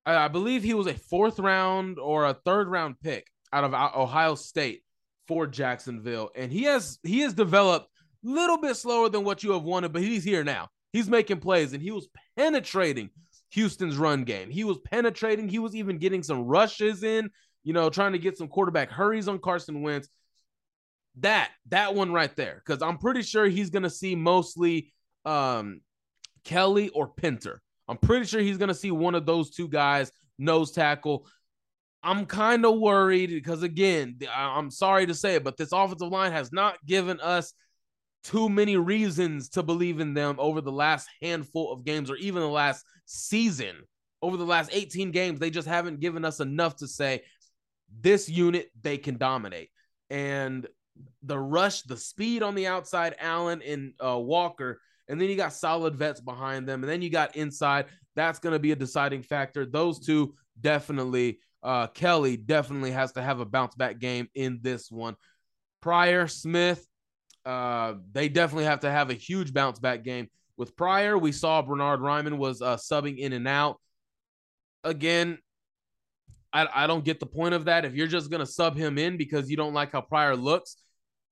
I 0.05 0.27
believe 0.27 0.63
he 0.63 0.73
was 0.73 0.87
a 0.87 0.93
fourth 0.93 1.39
round 1.39 1.97
or 1.97 2.25
a 2.25 2.33
third 2.33 2.67
round 2.67 2.99
pick 2.99 3.27
out 3.51 3.63
of 3.63 3.73
Ohio 3.73 4.35
State 4.35 4.83
for 5.27 5.47
Jacksonville, 5.47 6.29
and 6.35 6.51
he 6.51 6.63
has 6.63 6.99
he 7.03 7.21
has 7.21 7.33
developed 7.33 7.87
a 8.25 8.29
little 8.29 8.57
bit 8.57 8.75
slower 8.75 9.09
than 9.09 9.23
what 9.23 9.43
you 9.43 9.51
have 9.51 9.63
wanted, 9.63 9.93
but 9.93 10.01
he's 10.01 10.23
here 10.23 10.43
now. 10.43 10.69
He's 10.91 11.09
making 11.09 11.39
plays, 11.39 11.73
and 11.73 11.81
he 11.81 11.91
was 11.91 12.07
penetrating 12.37 13.09
Houston's 13.51 13.97
run 13.97 14.23
game. 14.23 14.49
He 14.49 14.63
was 14.63 14.77
penetrating. 14.79 15.47
He 15.47 15.59
was 15.59 15.75
even 15.75 15.97
getting 15.97 16.21
some 16.21 16.43
rushes 16.43 17.03
in, 17.03 17.29
you 17.63 17.73
know, 17.73 17.89
trying 17.89 18.11
to 18.11 18.19
get 18.19 18.37
some 18.37 18.47
quarterback 18.47 18.91
hurries 18.91 19.27
on 19.27 19.39
Carson 19.39 19.81
Wentz. 19.81 20.09
That 21.17 21.49
that 21.69 21.95
one 21.95 22.11
right 22.11 22.35
there, 22.35 22.61
because 22.63 22.81
I'm 22.81 22.97
pretty 22.97 23.23
sure 23.23 23.45
he's 23.45 23.69
gonna 23.69 23.89
see 23.89 24.15
mostly 24.15 24.93
um, 25.25 25.81
Kelly 26.43 26.89
or 26.89 27.07
Pinter. 27.07 27.61
I'm 27.87 27.97
pretty 27.97 28.25
sure 28.25 28.41
he's 28.41 28.57
gonna 28.57 28.73
see 28.73 28.91
one 28.91 29.15
of 29.15 29.25
those 29.25 29.49
two 29.51 29.67
guys 29.67 30.11
nose 30.37 30.71
tackle. 30.71 31.27
I'm 32.03 32.25
kind 32.25 32.65
of 32.65 32.79
worried 32.79 33.29
because 33.29 33.63
again, 33.63 34.19
I'm 34.33 34.71
sorry 34.71 35.05
to 35.05 35.13
say 35.13 35.35
it, 35.35 35.43
but 35.43 35.57
this 35.57 35.71
offensive 35.71 36.09
line 36.09 36.33
has 36.33 36.51
not 36.51 36.77
given 36.85 37.19
us 37.21 37.53
too 38.23 38.49
many 38.49 38.77
reasons 38.77 39.49
to 39.49 39.63
believe 39.63 39.99
in 39.99 40.13
them 40.13 40.35
over 40.37 40.61
the 40.61 40.71
last 40.71 41.07
handful 41.21 41.71
of 41.71 41.85
games 41.85 42.09
or 42.09 42.15
even 42.17 42.41
the 42.41 42.47
last 42.47 42.85
season. 43.05 43.75
Over 44.21 44.37
the 44.37 44.45
last 44.45 44.69
18 44.71 45.11
games, 45.11 45.39
they 45.39 45.49
just 45.49 45.67
haven't 45.67 45.99
given 45.99 46.23
us 46.23 46.39
enough 46.39 46.77
to 46.77 46.87
say 46.87 47.23
this 48.01 48.29
unit 48.29 48.69
they 48.81 48.97
can 48.97 49.17
dominate. 49.17 49.69
And 50.09 50.65
the 51.23 51.37
rush, 51.37 51.81
the 51.81 51.97
speed 51.97 52.41
on 52.43 52.55
the 52.55 52.67
outside, 52.67 53.15
Allen 53.19 53.61
and 53.61 53.93
uh, 54.03 54.17
Walker, 54.17 54.79
and 55.13 55.21
then 55.21 55.29
you 55.29 55.37
got 55.37 55.53
solid 55.53 55.95
vets 55.95 56.19
behind 56.19 56.67
them, 56.67 56.83
and 56.83 56.91
then 56.91 57.01
you 57.01 57.09
got 57.09 57.35
inside. 57.37 57.85
That's 58.15 58.39
going 58.39 58.53
to 58.53 58.59
be 58.59 58.73
a 58.73 58.75
deciding 58.75 59.23
factor. 59.23 59.65
Those 59.65 59.99
two 59.99 60.35
definitely 60.59 61.39
uh, 61.63 61.87
Kelly 61.87 62.35
definitely 62.35 62.91
has 62.91 63.13
to 63.13 63.21
have 63.21 63.39
a 63.39 63.45
bounce 63.45 63.75
back 63.75 63.99
game 63.99 64.27
in 64.35 64.59
this 64.61 64.91
one. 64.91 65.15
Pryor, 65.81 66.27
Smith, 66.27 66.85
uh, 67.45 67.95
they 68.11 68.29
definitely 68.29 68.65
have 68.65 68.81
to 68.81 68.91
have 68.91 69.09
a 69.09 69.13
huge 69.13 69.53
bounce 69.53 69.79
back 69.79 70.03
game. 70.03 70.27
With 70.57 70.75
Pryor, 70.75 71.17
we 71.17 71.31
saw 71.31 71.61
Bernhard 71.61 72.01
Raimann 72.01 72.37
was 72.37 72.61
uh, 72.61 72.75
subbing 72.75 73.17
in 73.17 73.33
and 73.33 73.47
out. 73.47 73.79
Again, 74.83 75.37
I, 76.51 76.67
I 76.73 76.87
don't 76.87 77.05
get 77.05 77.19
the 77.19 77.25
point 77.25 77.55
of 77.55 77.65
that. 77.65 77.85
If 77.85 77.95
you're 77.95 78.07
just 78.07 78.29
going 78.29 78.41
to 78.41 78.45
sub 78.45 78.75
him 78.75 78.97
in 78.97 79.17
because 79.17 79.49
you 79.49 79.57
don't 79.57 79.73
like 79.73 79.93
how 79.93 80.01
Pryor 80.01 80.35
looks, 80.35 80.77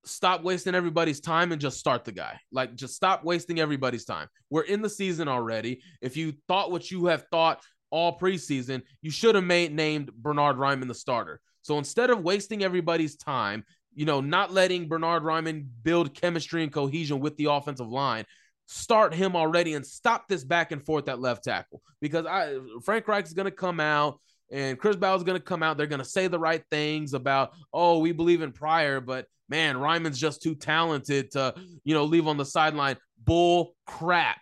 stop 0.04 0.44
wasting 0.44 0.76
everybody's 0.76 1.20
time 1.20 1.52
and 1.52 1.62
just 1.62 1.80
start 1.80 2.06
the 2.06 2.12
guy. 2.12 2.40
Like, 2.52 2.76
just 2.76 2.96
stop 2.96 3.24
wasting 3.24 3.60
everybody's 3.60 4.06
time. 4.06 4.28
We're 4.50 4.64
in 4.64 4.82
the 4.82 4.90
season 4.90 5.28
already. 5.28 5.82
If 6.02 6.18
you 6.18 6.34
thought 6.48 6.72
what 6.72 6.90
you 6.90 7.06
have 7.06 7.26
thought 7.32 7.62
all 7.92 8.18
preseason, 8.18 8.82
you 9.02 9.12
should 9.12 9.36
have 9.36 9.44
made 9.44 9.74
named 9.74 10.12
Bernhard 10.14 10.58
Raimann 10.58 10.88
the 10.88 10.96
starter. 10.96 11.40
So 11.62 11.78
instead 11.78 12.10
of 12.10 12.24
wasting 12.24 12.64
everybody's 12.64 13.16
time, 13.16 13.64
you 13.94 14.06
know, 14.06 14.22
not 14.22 14.52
letting 14.52 14.88
Bernhard 14.88 15.24
Raimann 15.24 15.66
build 15.84 16.14
chemistry 16.14 16.64
and 16.64 16.72
cohesion 16.72 17.20
with 17.20 17.36
the 17.38 17.46
offensive 17.46 17.90
line, 17.90 18.26
start 18.66 19.14
him 19.14 19.36
already 19.36 19.74
and 19.74 19.86
stop 19.86 20.28
this 20.28 20.44
back 20.44 20.72
and 20.72 20.84
forth 20.84 21.10
at 21.10 21.20
left 21.20 21.44
tackle. 21.44 21.82
Because 22.00 22.26
I 22.26 22.58
Frank 22.84 23.08
Reich 23.08 23.26
is 23.26 23.34
going 23.34 23.46
to 23.46 23.52
come 23.52 23.80
out 23.80 24.20
and 24.52 24.78
Chris 24.78 24.96
Ballard 24.96 25.18
is 25.18 25.24
going 25.24 25.40
to 25.40 25.44
come 25.44 25.64
out. 25.64 25.78
They're 25.78 25.88
going 25.88 26.00
to 26.00 26.06
say 26.06 26.28
the 26.28 26.40
right 26.40 26.64
things 26.70 27.14
about, 27.14 27.54
oh, 27.74 28.00
we 28.00 28.12
believe 28.12 28.42
in 28.42 28.52
Pryor, 28.52 29.00
but 29.00 29.26
man, 29.50 29.76
Raimann's 29.76 30.20
just 30.20 30.42
too 30.42 30.56
talented 30.56 31.32
to, 31.32 31.54
you 31.84 31.94
know, 31.94 32.04
leave 32.04 32.28
on 32.28 32.38
the 32.38 32.46
sideline. 32.46 32.98
Bull 33.24 33.76
crap. 33.86 34.42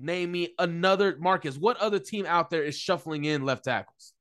Name 0.00 0.32
me 0.32 0.54
another 0.58 1.16
Marcus. 1.20 1.56
What 1.56 1.76
other 1.76 1.98
team 2.00 2.26
out 2.26 2.50
there 2.50 2.64
is 2.64 2.76
shuffling 2.76 3.24
in 3.24 3.44
left 3.44 3.64
tackles? 3.64 4.12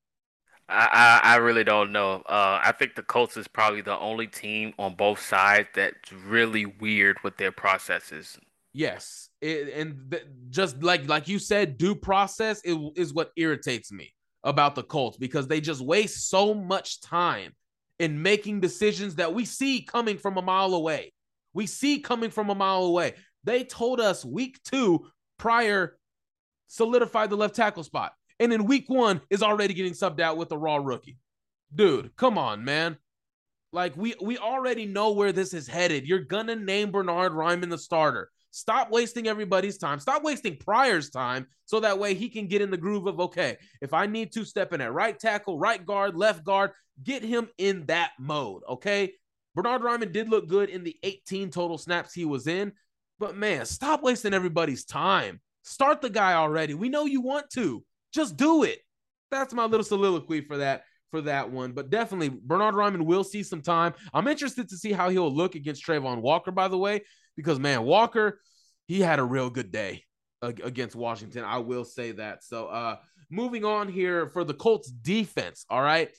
I, 0.70 1.20
I, 1.24 1.34
I 1.34 1.36
really 1.38 1.64
don't 1.64 1.92
know. 1.92 2.24
Uh, 2.26 2.62
I 2.64 2.72
think 2.72 2.96
the 2.96 3.04
Colts 3.04 3.36
is 3.38 3.48
probably 3.48 3.82
the 3.82 3.98
only 4.00 4.28
team 4.28 4.74
on 4.78 4.96
both 4.96 5.20
sides 5.20 5.68
that's 5.74 6.12
really 6.12 6.66
weird 6.66 7.18
with 7.24 7.38
their 7.38 7.52
processes. 7.52 8.38
Yes, 8.72 9.30
it, 9.42 9.74
and 9.76 10.10
th- 10.10 10.26
just 10.50 10.82
like 10.82 11.08
like 11.08 11.28
you 11.28 11.38
said, 11.38 11.78
due 11.78 11.94
process 11.94 12.62
is, 12.64 12.78
is 12.96 13.14
what 13.14 13.32
irritates 13.36 13.92
me 13.92 14.14
about 14.44 14.76
the 14.76 14.84
Colts 14.84 15.18
because 15.18 15.48
they 15.48 15.62
just 15.62 15.82
waste 15.82 16.30
so 16.30 16.54
much 16.54 17.02
time 17.02 17.54
in 18.00 18.22
making 18.22 18.60
decisions 18.60 19.16
that 19.16 19.34
we 19.34 19.46
see 19.46 19.82
coming 19.82 20.18
from 20.18 20.38
a 20.38 20.42
mile 20.42 20.74
away. 20.74 21.14
We 21.54 21.68
see 21.68 22.00
coming 22.00 22.30
from 22.30 22.50
a 22.50 22.56
mile 22.56 22.84
away. 22.84 23.14
They 23.44 23.64
told 23.64 24.00
us 24.00 24.26
week 24.26 24.60
two 24.64 25.08
prior 25.38 25.98
solidified 26.68 27.30
the 27.30 27.38
left 27.38 27.56
tackle 27.56 27.84
spot. 27.84 28.14
And 28.40 28.52
in 28.52 28.66
week 28.66 28.86
one 28.88 29.22
is 29.30 29.44
already 29.44 29.74
getting 29.74 29.94
subbed 29.94 30.20
out 30.20 30.38
with 30.38 30.52
a 30.52 30.58
raw 30.58 30.78
rookie. 30.78 31.18
Dude, 31.74 32.16
come 32.16 32.38
on, 32.38 32.66
man. 32.66 32.98
Like 33.72 33.96
we 33.96 34.16
we 34.22 34.38
already 34.38 34.86
know 34.86 35.12
where 35.12 35.32
this 35.32 35.54
is 35.54 35.68
headed. 35.68 36.08
You're 36.08 36.20
gonna 36.20 36.56
name 36.56 36.92
Bernhard 36.92 37.32
Raimann 37.34 37.70
the 37.70 37.78
starter. 37.78 38.30
Stop 38.56 38.92
wasting 38.92 39.28
everybody's 39.28 39.80
time. 39.80 40.00
Stop 40.00 40.24
wasting 40.24 40.58
Pryor's 40.58 41.10
time 41.10 41.48
so 41.66 41.80
that 41.80 41.98
way 41.98 42.14
he 42.14 42.30
can 42.30 42.46
get 42.46 42.62
in 42.62 42.70
the 42.70 42.78
groove 42.78 43.08
of 43.08 43.20
okay, 43.20 43.58
if 43.82 43.96
I 43.96 44.06
need 44.06 44.32
to 44.34 44.46
step 44.46 44.74
in 44.74 44.80
at 44.80 44.94
right 44.94 45.18
tackle, 45.18 45.58
right 45.58 45.84
guard, 45.84 46.16
left 46.16 46.44
guard, 46.44 46.70
get 47.04 47.24
him 47.24 47.50
in 47.58 47.88
that 47.88 48.12
mode. 48.20 48.62
Okay. 48.70 49.14
Bernhard 49.56 49.82
Raimann 49.82 50.12
did 50.12 50.30
look 50.30 50.48
good 50.48 50.70
in 50.70 50.84
the 50.84 50.96
18 51.02 51.50
total 51.50 51.80
snaps 51.80 52.14
he 52.14 52.26
was 52.26 52.46
in, 52.46 52.74
but 53.20 53.36
man, 53.36 53.66
stop 53.66 54.04
wasting 54.04 54.36
everybody's 54.36 54.86
time. 54.86 55.42
Start 55.64 56.02
the 56.02 56.10
guy 56.12 56.34
already. 56.34 56.76
We 56.76 56.90
know 56.90 57.06
you 57.06 57.22
want 57.22 57.50
to. 57.52 57.84
Just 58.14 58.38
do 58.38 58.62
it. 58.62 58.80
That's 59.32 59.54
my 59.54 59.66
little 59.66 59.84
soliloquy 59.84 60.42
for 60.42 60.58
that 60.58 60.84
for 61.10 61.22
that 61.22 61.50
one. 61.50 61.72
But 61.72 61.90
definitely, 61.90 62.30
Bernhard 62.30 62.76
Raimann 62.76 63.06
will 63.06 63.24
see 63.24 63.42
some 63.42 63.62
time. 63.62 63.94
I'm 64.14 64.28
interested 64.28 64.70
to 64.70 64.78
see 64.78 64.92
how 64.92 65.10
he'll 65.10 65.34
look 65.34 65.56
against 65.56 65.86
Travon 65.86 66.22
Walker, 66.22 66.52
by 66.52 66.68
the 66.68 66.78
way, 66.78 67.02
because 67.36 67.60
man, 67.60 67.84
Walker, 67.84 68.40
he 68.88 69.00
had 69.00 69.20
a 69.20 69.24
real 69.24 69.50
good 69.50 69.72
day 69.72 70.04
against 70.42 70.96
Washington. 70.96 71.44
I 71.44 71.60
will 71.60 71.86
say 71.86 72.12
that. 72.14 72.44
So, 72.44 72.68
uh, 72.68 72.98
moving 73.30 73.66
on 73.66 73.88
here 73.88 74.28
for 74.30 74.44
the 74.44 74.54
Colts 74.54 74.90
defense. 74.90 75.66
All 75.70 75.82
right. 75.82 76.10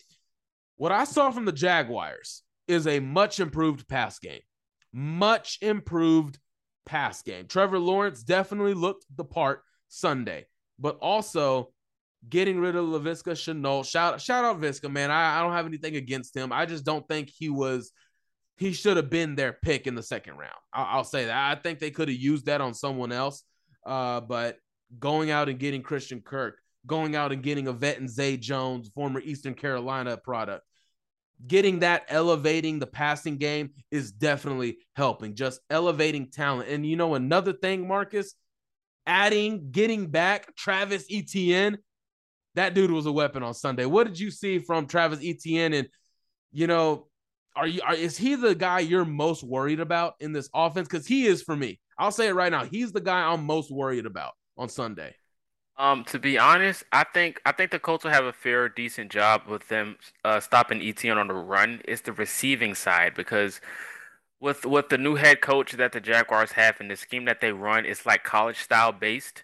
What 0.76 0.92
I 0.92 1.04
saw 1.04 1.30
from 1.30 1.44
the 1.44 1.52
Jaguars 1.52 2.42
is 2.66 2.86
a 2.86 3.00
much 3.00 3.38
improved 3.38 3.86
pass 3.88 4.18
game. 4.18 4.40
Much 4.92 5.58
improved 5.60 6.38
pass 6.86 7.22
game. 7.22 7.46
Trevor 7.46 7.78
Lawrence 7.78 8.22
definitely 8.22 8.74
looked 8.74 9.04
the 9.14 9.24
part 9.24 9.62
Sunday, 9.88 10.46
but 10.78 10.96
also 11.00 11.70
getting 12.28 12.58
rid 12.58 12.76
of 12.76 12.86
Laviska 12.86 13.32
Shenault. 13.32 13.86
Shout 13.86 14.20
shout 14.20 14.44
out 14.44 14.60
Viska, 14.60 14.90
man. 14.90 15.10
I, 15.10 15.38
I 15.38 15.42
don't 15.42 15.52
have 15.52 15.66
anything 15.66 15.96
against 15.96 16.36
him. 16.36 16.52
I 16.52 16.66
just 16.66 16.84
don't 16.84 17.06
think 17.06 17.30
he 17.30 17.48
was 17.48 17.92
he 18.56 18.72
should 18.72 18.96
have 18.96 19.10
been 19.10 19.34
their 19.34 19.52
pick 19.52 19.86
in 19.86 19.94
the 19.94 20.02
second 20.02 20.36
round. 20.36 20.54
I'll, 20.72 20.98
I'll 20.98 21.04
say 21.04 21.26
that. 21.26 21.50
I 21.50 21.60
think 21.60 21.78
they 21.78 21.90
could 21.90 22.08
have 22.08 22.16
used 22.16 22.46
that 22.46 22.60
on 22.60 22.74
someone 22.74 23.12
else. 23.12 23.42
Uh, 23.84 24.20
but 24.20 24.58
going 24.98 25.30
out 25.30 25.48
and 25.48 25.58
getting 25.58 25.82
Christian 25.82 26.20
Kirk, 26.20 26.58
going 26.86 27.16
out 27.16 27.32
and 27.32 27.42
getting 27.42 27.66
a 27.68 27.72
vet 27.72 27.98
and 27.98 28.08
Zay 28.08 28.36
Jones, 28.36 28.90
former 28.94 29.20
Eastern 29.20 29.54
Carolina 29.54 30.16
product, 30.16 30.64
getting 31.46 31.80
that 31.80 32.04
elevating 32.08 32.78
the 32.78 32.86
passing 32.86 33.36
game 33.36 33.70
is 33.90 34.12
definitely 34.12 34.78
helping, 34.94 35.34
just 35.34 35.60
elevating 35.68 36.30
talent. 36.30 36.68
And 36.68 36.86
you 36.86 36.96
know, 36.96 37.14
another 37.14 37.52
thing, 37.52 37.88
Marcus, 37.88 38.34
adding, 39.06 39.70
getting 39.70 40.06
back 40.06 40.54
Travis 40.56 41.06
Etienne, 41.10 41.78
that 42.54 42.74
dude 42.74 42.90
was 42.90 43.06
a 43.06 43.12
weapon 43.12 43.42
on 43.42 43.52
Sunday. 43.52 43.84
What 43.84 44.06
did 44.06 44.18
you 44.18 44.30
see 44.30 44.60
from 44.60 44.86
Travis 44.86 45.18
Etienne? 45.22 45.72
And, 45.72 45.88
you 46.52 46.66
know, 46.66 47.08
are 47.56 47.66
you, 47.66 47.80
are, 47.82 47.94
is 47.94 48.16
he 48.16 48.34
the 48.34 48.54
guy 48.54 48.80
you're 48.80 49.04
most 49.04 49.42
worried 49.44 49.80
about 49.80 50.14
in 50.20 50.32
this 50.32 50.48
offense? 50.54 50.88
Because 50.88 51.06
he 51.06 51.26
is 51.26 51.42
for 51.42 51.56
me. 51.56 51.80
I'll 51.98 52.10
say 52.10 52.28
it 52.28 52.34
right 52.34 52.50
now. 52.50 52.64
He's 52.64 52.92
the 52.92 53.00
guy 53.00 53.32
I'm 53.32 53.44
most 53.44 53.70
worried 53.70 54.06
about 54.06 54.32
on 54.56 54.68
Sunday. 54.68 55.14
Um, 55.76 56.04
to 56.04 56.18
be 56.18 56.38
honest, 56.38 56.84
I 56.92 57.04
think 57.04 57.40
I 57.44 57.52
think 57.52 57.72
the 57.72 57.80
Colts 57.80 58.04
will 58.04 58.12
have 58.12 58.24
a 58.24 58.32
fair, 58.32 58.68
decent 58.68 59.10
job 59.10 59.42
with 59.48 59.66
them 59.68 59.96
uh, 60.24 60.38
stopping 60.38 60.80
Etienne 60.80 61.18
on 61.18 61.28
the 61.28 61.34
run. 61.34 61.80
It's 61.84 62.02
the 62.02 62.12
receiving 62.12 62.74
side 62.74 63.14
because 63.14 63.60
with 64.40 64.64
with 64.64 64.88
the 64.88 64.98
new 64.98 65.16
head 65.16 65.40
coach 65.40 65.72
that 65.72 65.92
the 65.92 66.00
Jaguars 66.00 66.52
have 66.52 66.78
and 66.80 66.90
the 66.90 66.96
scheme 66.96 67.24
that 67.24 67.40
they 67.40 67.52
run, 67.52 67.86
it's 67.86 68.06
like 68.06 68.22
college 68.22 68.58
style 68.58 68.92
based. 68.92 69.42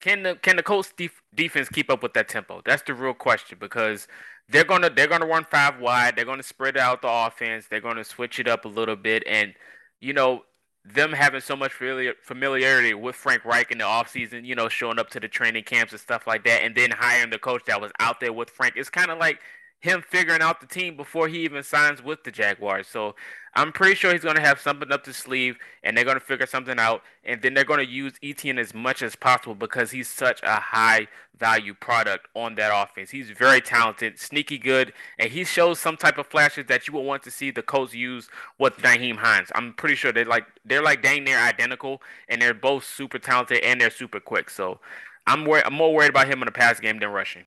Can 0.00 0.24
the 0.24 0.34
can 0.36 0.56
the 0.56 0.64
Colts 0.64 0.92
def- 0.96 1.22
defense 1.34 1.68
keep 1.68 1.90
up 1.90 2.02
with 2.02 2.14
that 2.14 2.28
tempo? 2.28 2.60
That's 2.64 2.82
the 2.82 2.94
real 2.94 3.14
question 3.14 3.58
because 3.60 4.08
they're 4.48 4.64
gonna 4.64 4.90
they're 4.90 5.08
gonna 5.08 5.26
run 5.26 5.46
five 5.50 5.80
wide. 5.80 6.16
They're 6.16 6.24
gonna 6.24 6.42
spread 6.42 6.76
out 6.76 7.02
the 7.02 7.08
offense. 7.08 7.66
They're 7.68 7.80
gonna 7.80 8.04
switch 8.04 8.38
it 8.38 8.48
up 8.48 8.64
a 8.64 8.68
little 8.68 8.96
bit, 8.96 9.22
and 9.26 9.54
you 10.00 10.12
know 10.12 10.44
them 10.84 11.12
having 11.12 11.40
so 11.40 11.54
much 11.54 11.72
familiarity 11.72 12.92
with 12.92 13.14
Frank 13.14 13.44
Reich 13.44 13.70
in 13.70 13.78
the 13.78 13.84
offseason, 13.84 14.44
you 14.44 14.56
know, 14.56 14.68
showing 14.68 14.98
up 14.98 15.10
to 15.10 15.20
the 15.20 15.28
training 15.28 15.62
camps 15.62 15.92
and 15.92 16.00
stuff 16.00 16.26
like 16.26 16.44
that, 16.44 16.64
and 16.64 16.74
then 16.74 16.90
hiring 16.90 17.30
the 17.30 17.38
coach 17.38 17.62
that 17.66 17.80
was 17.80 17.92
out 18.00 18.18
there 18.18 18.32
with 18.32 18.50
Frank, 18.50 18.74
it's 18.76 18.90
kind 18.90 19.10
of 19.10 19.18
like 19.18 19.38
him 19.80 20.02
figuring 20.02 20.42
out 20.42 20.60
the 20.60 20.66
team 20.66 20.96
before 20.96 21.28
he 21.28 21.40
even 21.44 21.62
signs 21.62 22.02
with 22.02 22.24
the 22.24 22.30
Jaguars. 22.30 22.88
So 22.88 23.14
I'm 23.54 23.70
pretty 23.70 23.94
sure 23.94 24.12
he's 24.12 24.22
going 24.22 24.36
to 24.36 24.42
have 24.42 24.58
something 24.60 24.90
up 24.90 25.04
his 25.04 25.16
sleeve 25.16 25.58
and 25.82 25.94
they're 25.96 26.04
going 26.06 26.16
to 26.16 26.24
figure 26.24 26.46
something 26.46 26.78
out. 26.78 27.02
And 27.24 27.42
then 27.42 27.52
they're 27.52 27.64
going 27.64 27.84
to 27.84 27.90
use 27.90 28.14
Etienne 28.22 28.58
as 28.58 28.72
much 28.72 29.02
as 29.02 29.14
possible 29.14 29.54
because 29.54 29.90
he's 29.90 30.08
such 30.08 30.40
a 30.42 30.54
high 30.54 31.08
value 31.38 31.74
product 31.74 32.28
on 32.34 32.54
that 32.54 32.72
offense. 32.74 33.10
He's 33.10 33.28
very 33.30 33.60
talented, 33.60 34.18
sneaky 34.18 34.56
good, 34.56 34.94
and 35.18 35.30
he 35.30 35.44
shows 35.44 35.78
some 35.78 35.96
type 35.98 36.16
of 36.16 36.26
flashes 36.28 36.66
that 36.68 36.88
you 36.88 36.94
will 36.94 37.04
want 37.04 37.22
to 37.24 37.30
see 37.30 37.50
the 37.50 37.62
Colts 37.62 37.94
use 37.94 38.28
with 38.58 38.78
Nyheim 38.78 39.16
Hines. 39.16 39.48
I'm 39.54 39.74
pretty 39.74 39.96
sure 39.96 40.12
they're 40.12 40.24
like 40.24 40.46
they're 40.64 40.82
like 40.82 41.02
dang 41.02 41.24
near 41.24 41.38
identical 41.38 42.00
and 42.28 42.40
they're 42.40 42.54
both 42.54 42.84
super 42.84 43.18
talented 43.18 43.62
and 43.62 43.80
they're 43.80 43.90
super 43.90 44.20
quick. 44.20 44.48
So 44.48 44.80
I'm 45.26 45.44
wor- 45.44 45.66
I'm 45.66 45.74
more 45.74 45.94
worried 45.94 46.10
about 46.10 46.28
him 46.28 46.40
in 46.42 46.46
the 46.46 46.52
pass 46.52 46.80
game 46.80 46.98
than 47.00 47.10
rushing. 47.10 47.44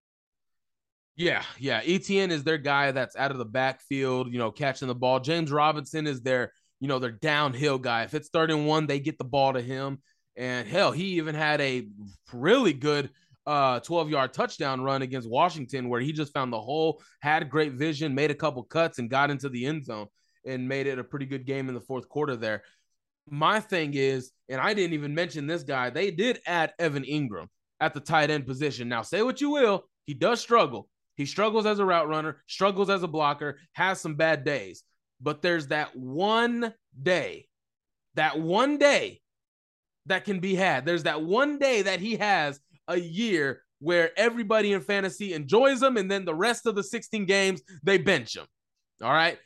Yeah, 1.18 1.44
yeah. 1.60 1.82
Etienne 1.86 2.32
is 2.32 2.44
their 2.44 2.58
guy 2.58 2.92
that's 2.92 3.16
out 3.16 3.32
of 3.32 3.38
the 3.38 3.46
backfield, 3.46 4.32
you 4.32 4.38
know, 4.38 4.52
catching 4.52 4.90
the 4.90 4.96
ball. 4.96 5.20
James 5.22 5.52
Robinson 5.52 6.08
is 6.08 6.22
their, 6.22 6.52
you 6.82 6.90
know, 6.90 7.00
their 7.00 7.12
downhill 7.12 7.78
guy. 7.78 8.04
If 8.04 8.14
it's 8.14 8.30
third 8.30 8.52
and 8.52 8.68
one, 8.68 8.86
they 8.86 9.00
get 9.00 9.18
the 9.18 9.24
ball 9.24 9.54
to 9.54 9.62
him. 9.62 10.00
And 10.36 10.68
hell, 10.68 10.92
he 10.92 11.18
even 11.18 11.34
had 11.34 11.62
a 11.62 11.88
really 12.34 12.74
good 12.74 13.10
uh 13.48 13.80
12 13.80 14.10
yard 14.10 14.34
touchdown 14.34 14.82
run 14.82 15.04
against 15.04 15.30
Washington 15.30 15.88
where 15.88 16.02
he 16.02 16.12
just 16.12 16.34
found 16.34 16.52
the 16.52 16.60
hole, 16.60 17.02
had 17.22 17.50
great 17.50 17.74
vision, 17.74 18.14
made 18.14 18.32
a 18.32 18.36
couple 18.36 18.64
cuts, 18.64 19.00
and 19.00 19.10
got 19.10 19.32
into 19.32 19.48
the 19.48 19.66
end 19.66 19.86
zone 19.86 20.08
and 20.46 20.68
made 20.68 20.88
it 20.88 21.00
a 21.00 21.04
pretty 21.04 21.26
good 21.26 21.46
game 21.46 21.70
in 21.70 21.76
the 21.76 21.82
fourth 21.82 22.10
quarter 22.10 22.36
there. 22.36 22.64
My 23.30 23.62
thing 23.62 23.94
is, 23.94 24.32
and 24.50 24.60
I 24.60 24.74
didn't 24.74 24.94
even 24.94 25.16
mention 25.16 25.48
this 25.48 25.64
guy, 25.64 25.90
they 25.90 26.12
did 26.12 26.40
add 26.46 26.74
Evan 26.78 27.04
Engram 27.04 27.48
at 27.80 27.94
the 27.94 28.00
tight 28.00 28.30
end 28.30 28.46
position. 28.46 28.90
Now, 28.90 29.02
say 29.02 29.22
what 29.22 29.40
you 29.40 29.50
will, 29.50 29.86
he 30.06 30.14
does 30.14 30.42
struggle. 30.42 30.90
He 31.16 31.26
struggles 31.26 31.66
as 31.66 31.80
a 31.80 31.86
route 31.86 32.08
runner, 32.08 32.44
struggles 32.48 32.90
as 32.90 33.04
a 33.04 33.08
blocker, 33.08 33.58
has 33.74 34.02
some 34.02 34.16
bad 34.16 34.44
days. 34.44 34.84
But 35.22 35.42
there's 35.42 35.68
that 35.68 35.96
one 35.96 36.74
day, 37.02 37.48
that 38.16 38.40
one 38.40 38.78
day 38.78 39.22
that 40.08 40.26
can 40.26 40.40
be 40.40 40.56
had. 40.56 40.86
There's 40.86 41.04
that 41.04 41.22
one 41.22 41.58
day 41.58 41.84
that 41.84 42.00
he 42.00 42.18
has 42.18 42.60
a 42.88 43.00
year 43.00 43.62
where 43.80 44.12
everybody 44.18 44.74
in 44.74 44.82
fantasy 44.82 45.34
enjoys 45.34 45.82
him, 45.82 45.98
and 45.98 46.10
then 46.10 46.26
the 46.26 46.36
rest 46.36 46.66
of 46.66 46.76
the 46.76 46.84
16 46.84 47.26
games, 47.26 47.62
they 47.84 47.98
bench 47.98 48.36
him. 48.36 48.46
All 49.02 49.12
right. 49.12 49.38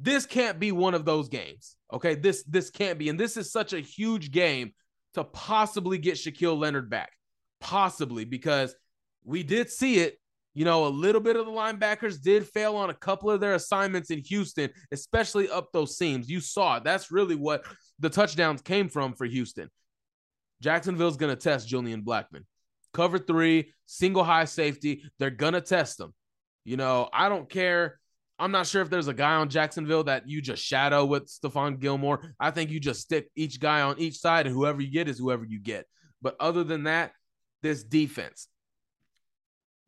This 0.00 0.26
can't 0.26 0.60
be 0.60 0.72
one 0.72 0.94
of 0.94 1.04
those 1.04 1.28
games. 1.28 1.76
Okay. 1.92 2.14
This 2.14 2.44
this 2.44 2.70
can't 2.70 2.98
be. 2.98 3.08
And 3.08 3.18
this 3.18 3.36
is 3.36 3.50
such 3.50 3.72
a 3.72 3.80
huge 3.80 4.30
game 4.30 4.72
to 5.14 5.24
possibly 5.24 5.98
get 5.98 6.14
Shaquille 6.14 6.58
Leonard 6.58 6.88
back. 6.88 7.10
Possibly 7.60 8.24
because 8.24 8.74
we 9.24 9.42
did 9.42 9.70
see 9.70 9.98
it 9.98 10.18
you 10.58 10.64
know, 10.64 10.88
a 10.88 10.88
little 10.88 11.20
bit 11.20 11.36
of 11.36 11.46
the 11.46 11.52
linebackers 11.52 12.20
did 12.20 12.44
fail 12.44 12.74
on 12.74 12.90
a 12.90 12.94
couple 12.94 13.30
of 13.30 13.38
their 13.38 13.54
assignments 13.54 14.10
in 14.10 14.18
Houston, 14.18 14.68
especially 14.90 15.48
up 15.48 15.70
those 15.72 15.96
seams. 15.96 16.28
You 16.28 16.40
saw 16.40 16.78
it. 16.78 16.82
That's 16.82 17.12
really 17.12 17.36
what 17.36 17.64
the 18.00 18.10
touchdowns 18.10 18.60
came 18.60 18.88
from 18.88 19.14
for 19.14 19.24
Houston. 19.24 19.70
Jacksonville's 20.60 21.16
going 21.16 21.30
to 21.30 21.40
test 21.40 21.68
Julian 21.68 22.02
Blackmon. 22.02 22.42
Cover 22.92 23.20
three, 23.20 23.72
single 23.86 24.24
high 24.24 24.46
safety. 24.46 25.04
They're 25.20 25.30
going 25.30 25.52
to 25.52 25.60
test 25.60 25.96
them. 25.96 26.12
You 26.64 26.76
know, 26.76 27.08
I 27.12 27.28
don't 27.28 27.48
care. 27.48 28.00
I'm 28.40 28.50
not 28.50 28.66
sure 28.66 28.82
if 28.82 28.90
there's 28.90 29.06
a 29.06 29.14
guy 29.14 29.34
on 29.34 29.50
Jacksonville 29.50 30.02
that 30.04 30.28
you 30.28 30.42
just 30.42 30.64
shadow 30.64 31.04
with 31.04 31.28
Stephon 31.28 31.78
Gilmore. 31.78 32.34
I 32.40 32.50
think 32.50 32.70
you 32.70 32.80
just 32.80 33.02
stick 33.02 33.30
each 33.36 33.60
guy 33.60 33.82
on 33.82 34.00
each 34.00 34.18
side, 34.18 34.48
and 34.48 34.56
whoever 34.56 34.82
you 34.82 34.90
get 34.90 35.08
is 35.08 35.20
whoever 35.20 35.44
you 35.44 35.60
get. 35.60 35.86
But 36.20 36.34
other 36.40 36.64
than 36.64 36.82
that, 36.84 37.12
this 37.62 37.84
defense, 37.84 38.48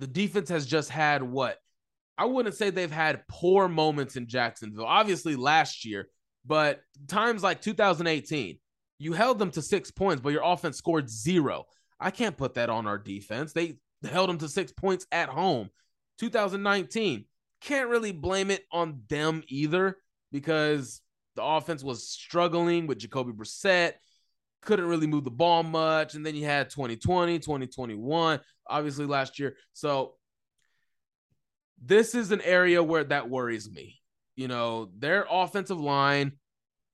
the 0.01 0.07
defense 0.07 0.49
has 0.49 0.67
just 0.67 0.91
had 0.91 1.23
what 1.23 1.59
I 2.19 2.25
wouldn't 2.25 2.55
say 2.55 2.71
they've 2.71 2.91
had 2.91 3.27
poor 3.29 3.69
moments 3.69 4.17
in 4.17 4.27
Jacksonville. 4.27 4.85
Obviously, 4.85 5.37
last 5.37 5.85
year, 5.85 6.09
but 6.45 6.81
times 7.07 7.43
like 7.43 7.63
2018, 7.63 8.59
you 8.99 9.13
held 9.13 9.39
them 9.39 9.51
to 9.53 9.63
six 9.63 9.91
points, 9.91 10.21
but 10.21 10.33
your 10.33 10.43
offense 10.45 10.77
scored 10.77 11.09
zero. 11.09 11.65
I 11.99 12.11
can't 12.11 12.37
put 12.37 12.55
that 12.55 12.69
on 12.69 12.87
our 12.87 12.99
defense. 12.99 13.53
They 13.53 13.79
held 14.05 14.29
them 14.29 14.39
to 14.39 14.49
six 14.49 14.73
points 14.73 15.07
at 15.13 15.29
home. 15.29 15.71
2019, 16.19 17.25
can't 17.63 17.89
really 17.89 18.13
blame 18.13 18.51
it 18.51 18.65
on 18.73 19.03
them 19.09 19.43
either 19.49 19.97
because 20.33 21.01
the 21.37 21.43
offense 21.45 21.83
was 21.83 22.09
struggling 22.09 22.87
with 22.87 22.99
Jacoby 22.99 23.33
Brissett 23.33 23.93
couldn't 24.63 24.87
really 24.87 25.07
move 25.07 25.25
the 25.25 25.31
ball 25.31 25.63
much. 25.63 26.15
And 26.15 26.25
then 26.25 26.35
you 26.35 26.45
had 26.45 26.71
2020, 26.71 27.39
2021, 27.39 28.41
obviously 28.69 29.07
last 29.07 29.39
year. 29.39 29.57
So 29.73 30.15
this 31.83 32.15
is 32.15 32.31
an 32.31 32.41
area 32.43 32.83
where 32.83 33.05
that 33.05 33.31
worries 33.31 33.71
me. 33.71 34.01
You 34.37 34.49
know, 34.49 34.91
their 34.99 35.27
offensive 35.31 35.81
line 35.81 36.33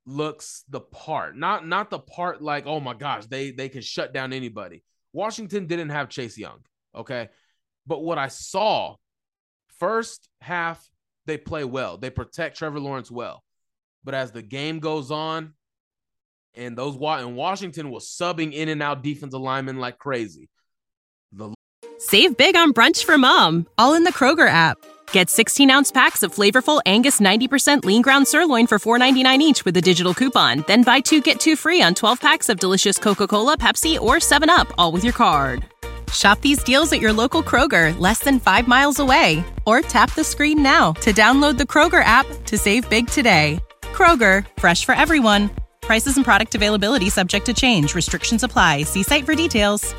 looks 0.07 0.65
the 0.69 0.81
part. 0.81 1.37
Not 1.37 1.67
not 1.67 1.91
the 1.91 1.99
part 1.99 2.41
like, 2.41 2.67
oh 2.67 2.81
my 2.81 2.95
gosh, 2.95 3.27
they 3.27 3.51
they 3.51 3.69
can 3.69 3.83
shut 3.83 4.13
down 4.13 4.33
anybody. 4.33 4.83
Washington 5.13 5.67
didn't 5.67 5.91
have 5.91 6.09
Chase 6.09 6.39
Young, 6.39 6.61
okay? 6.95 7.29
But 7.87 8.03
what 8.03 8.19
I 8.19 8.29
saw 8.29 8.97
first 9.79 10.29
half 10.41 10.89
they 11.27 11.37
play 11.37 11.65
well. 11.65 11.99
They 11.99 12.11
protect 12.11 12.57
Trevor 12.57 12.81
Lawrence 12.81 13.11
well. 13.11 13.43
But 14.05 14.15
as 14.15 14.31
the 14.31 14.43
game 14.43 14.79
goes 14.79 15.11
on, 15.11 15.55
and 16.57 16.77
those 16.77 16.97
and 16.97 17.37
Washington 17.37 17.91
was 17.91 18.07
subbing 18.07 18.53
in 18.53 18.69
and 18.69 18.83
out 18.83 19.03
defensive 19.03 19.41
linemen 19.41 19.77
like 19.79 19.99
crazy. 19.99 20.49
The 21.33 21.55
Save 21.99 22.37
big 22.37 22.57
on 22.57 22.73
brunch 22.73 23.05
for 23.05 23.17
mom, 23.19 23.67
all 23.79 23.95
in 23.95 24.05
the 24.05 24.13
Kroger 24.13 24.49
app. 24.49 24.79
Get 25.13 25.31
16 25.31 25.71
ounce 25.71 25.93
packs 25.93 26.23
of 26.23 26.35
flavorful 26.35 26.81
Angus 26.87 27.21
90% 27.21 27.85
lean 27.85 28.03
ground 28.03 28.29
sirloin 28.29 28.67
for 28.67 28.79
$4.99 28.79 29.39
each 29.39 29.65
with 29.65 29.77
a 29.77 29.81
digital 29.81 30.15
coupon. 30.15 30.65
Then 30.67 30.83
buy 30.83 31.01
two 31.01 31.21
get 31.21 31.41
two 31.41 31.57
free 31.57 31.83
on 31.83 31.95
12 31.95 32.21
packs 32.21 32.49
of 32.49 32.61
delicious 32.61 32.99
Coca 32.99 33.27
Cola, 33.27 33.57
Pepsi, 33.57 33.99
or 34.01 34.17
7UP, 34.17 34.71
all 34.79 34.93
with 34.93 35.05
your 35.05 35.15
card. 35.15 35.65
Shop 36.13 36.41
these 36.41 36.63
deals 36.63 36.93
at 36.93 37.01
your 37.01 37.13
local 37.13 37.43
Kroger, 37.43 37.99
less 37.99 38.21
than 38.21 38.39
five 38.39 38.69
miles 38.69 39.01
away. 39.01 39.45
Or 39.67 39.81
tap 39.81 40.15
the 40.15 40.25
screen 40.25 40.63
now 40.63 40.93
to 40.93 41.13
download 41.13 41.59
the 41.59 41.65
Kroger 41.65 42.05
app 42.05 42.27
to 42.47 42.57
save 42.57 42.89
big 42.89 43.09
today. 43.09 43.59
Kroger, 43.83 44.47
fresh 44.59 44.85
for 44.85 44.95
everyone. 44.95 45.51
Prices 45.87 46.17
and 46.17 46.25
product 46.25 46.57
availability 46.57 47.09
subject 47.11 47.47
to 47.47 47.55
change. 47.55 47.95
Restrictions 47.95 48.43
apply. 48.43 48.83
See 48.83 49.05
site 49.05 49.25
for 49.25 49.37
details. 49.37 49.95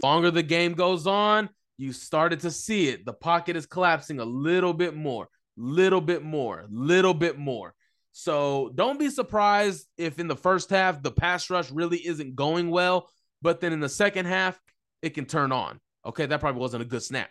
Longer 0.00 0.30
the 0.30 0.44
game 0.44 0.74
goes 0.74 1.08
on, 1.08 1.48
you 1.76 1.92
started 1.92 2.38
to 2.40 2.50
see 2.52 2.88
it. 2.88 3.04
The 3.04 3.12
pocket 3.12 3.56
is 3.56 3.66
collapsing 3.66 4.20
a 4.20 4.24
little 4.24 4.72
bit 4.72 4.94
more, 4.94 5.28
little 5.56 6.00
bit 6.00 6.22
more, 6.22 6.66
little 6.70 7.14
bit 7.14 7.36
more. 7.36 7.74
So 8.12 8.70
don't 8.76 8.96
be 8.96 9.10
surprised 9.10 9.88
if 9.98 10.20
in 10.20 10.28
the 10.28 10.36
first 10.36 10.70
half 10.70 11.02
the 11.02 11.10
pass 11.10 11.50
rush 11.50 11.72
really 11.72 11.98
isn't 11.98 12.36
going 12.36 12.70
well, 12.70 13.08
but 13.42 13.60
then 13.60 13.72
in 13.72 13.80
the 13.80 13.88
second 13.88 14.26
half 14.26 14.56
it 15.02 15.14
can 15.14 15.24
turn 15.24 15.50
on. 15.50 15.80
Okay, 16.06 16.26
that 16.26 16.38
probably 16.38 16.60
wasn't 16.60 16.82
a 16.82 16.86
good 16.86 17.02
snap. 17.02 17.30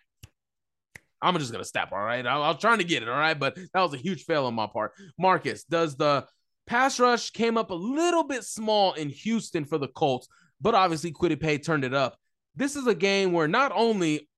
I'm 1.21 1.38
just 1.38 1.54
gonna 1.54 1.63
snap. 1.63 1.93
All 1.93 1.99
right, 1.99 2.25
I, 2.25 2.34
I 2.34 2.49
was 2.49 2.60
trying 2.60 2.80
to 2.80 2.84
get 2.84 3.01
it. 3.01 3.08
All 3.08 3.17
right, 3.17 3.39
but 3.39 3.56
that 3.56 3.82
was 3.82 3.93
a 3.93 3.97
huge 3.97 4.23
fail 4.23 4.45
on 4.45 4.56
my 4.56 4.67
part. 4.67 4.91
Marcus, 5.17 5.63
does 5.63 5.95
the 5.95 6.25
Pass 6.72 7.02
rush 7.02 7.32
came 7.32 7.58
up 7.58 7.70
a 7.70 7.74
little 7.76 8.24
bit 8.24 8.46
small 8.46 8.94
in 8.94 9.10
Houston 9.10 9.66
for 9.66 9.78
the 9.78 9.90
Colts, 9.90 10.30
but 10.62 10.74
obviously 10.74 11.12
Paye 11.12 11.58
turned 11.58 11.84
it 11.84 11.94
up. 11.94 12.16
This 12.56 12.78
is 12.78 12.88
a 12.88 12.96
game 12.96 13.34
where 13.34 13.50
not 13.50 13.74
only 13.76 14.30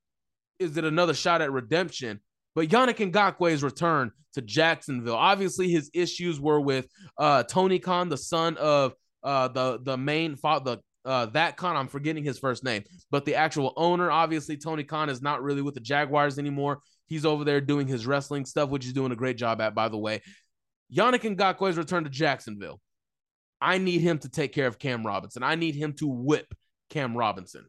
is 0.57 0.75
it 0.75 0.83
another 0.83 1.13
shot 1.13 1.43
at 1.43 1.51
redemption, 1.51 2.21
but 2.55 2.69
Yannick 2.69 3.11
Ngakoue's 3.11 3.61
return 3.61 4.09
to 4.33 4.41
Jacksonville. 4.41 5.13
Obviously, 5.13 5.69
his 5.69 5.91
issues 5.93 6.39
were 6.39 6.59
with 6.59 6.87
uh, 7.19 7.43
Tony 7.43 7.77
Khan, 7.77 8.09
the 8.09 8.17
son 8.17 8.57
of 8.57 8.95
uh, 9.21 9.49
the 9.49 9.79
the 9.83 9.95
main 9.95 10.35
father, 10.35 10.79
uh, 11.05 11.27
that 11.27 11.55
Khan. 11.55 11.75
I'm 11.75 11.87
forgetting 11.87 12.23
his 12.23 12.39
first 12.39 12.63
name, 12.63 12.81
but 13.11 13.25
the 13.25 13.35
actual 13.35 13.73
owner. 13.77 14.09
Obviously, 14.09 14.57
Tony 14.57 14.83
Khan 14.83 15.07
is 15.07 15.21
not 15.21 15.43
really 15.43 15.61
with 15.61 15.75
the 15.75 15.81
Jaguars 15.81 16.39
anymore. 16.39 16.79
He's 17.05 17.25
over 17.25 17.43
there 17.43 17.61
doing 17.61 17.85
his 17.85 18.07
wrestling 18.07 18.45
stuff, 18.45 18.69
which 18.69 18.85
he's 18.85 18.93
doing 18.93 19.11
a 19.11 19.15
great 19.15 19.37
job 19.37 19.61
at, 19.61 19.75
by 19.75 19.87
the 19.87 19.99
way. 19.99 20.23
Yannick 20.95 21.35
Ngakoue's 21.35 21.77
return 21.77 22.03
to 22.03 22.09
Jacksonville. 22.09 22.79
I 23.59 23.77
need 23.77 24.01
him 24.01 24.19
to 24.19 24.29
take 24.29 24.53
care 24.53 24.67
of 24.67 24.77
Cam 24.77 25.05
Robinson. 25.05 25.41
I 25.41 25.55
need 25.55 25.75
him 25.75 25.93
to 25.93 26.07
whip 26.07 26.53
Cam 26.89 27.15
Robinson. 27.15 27.65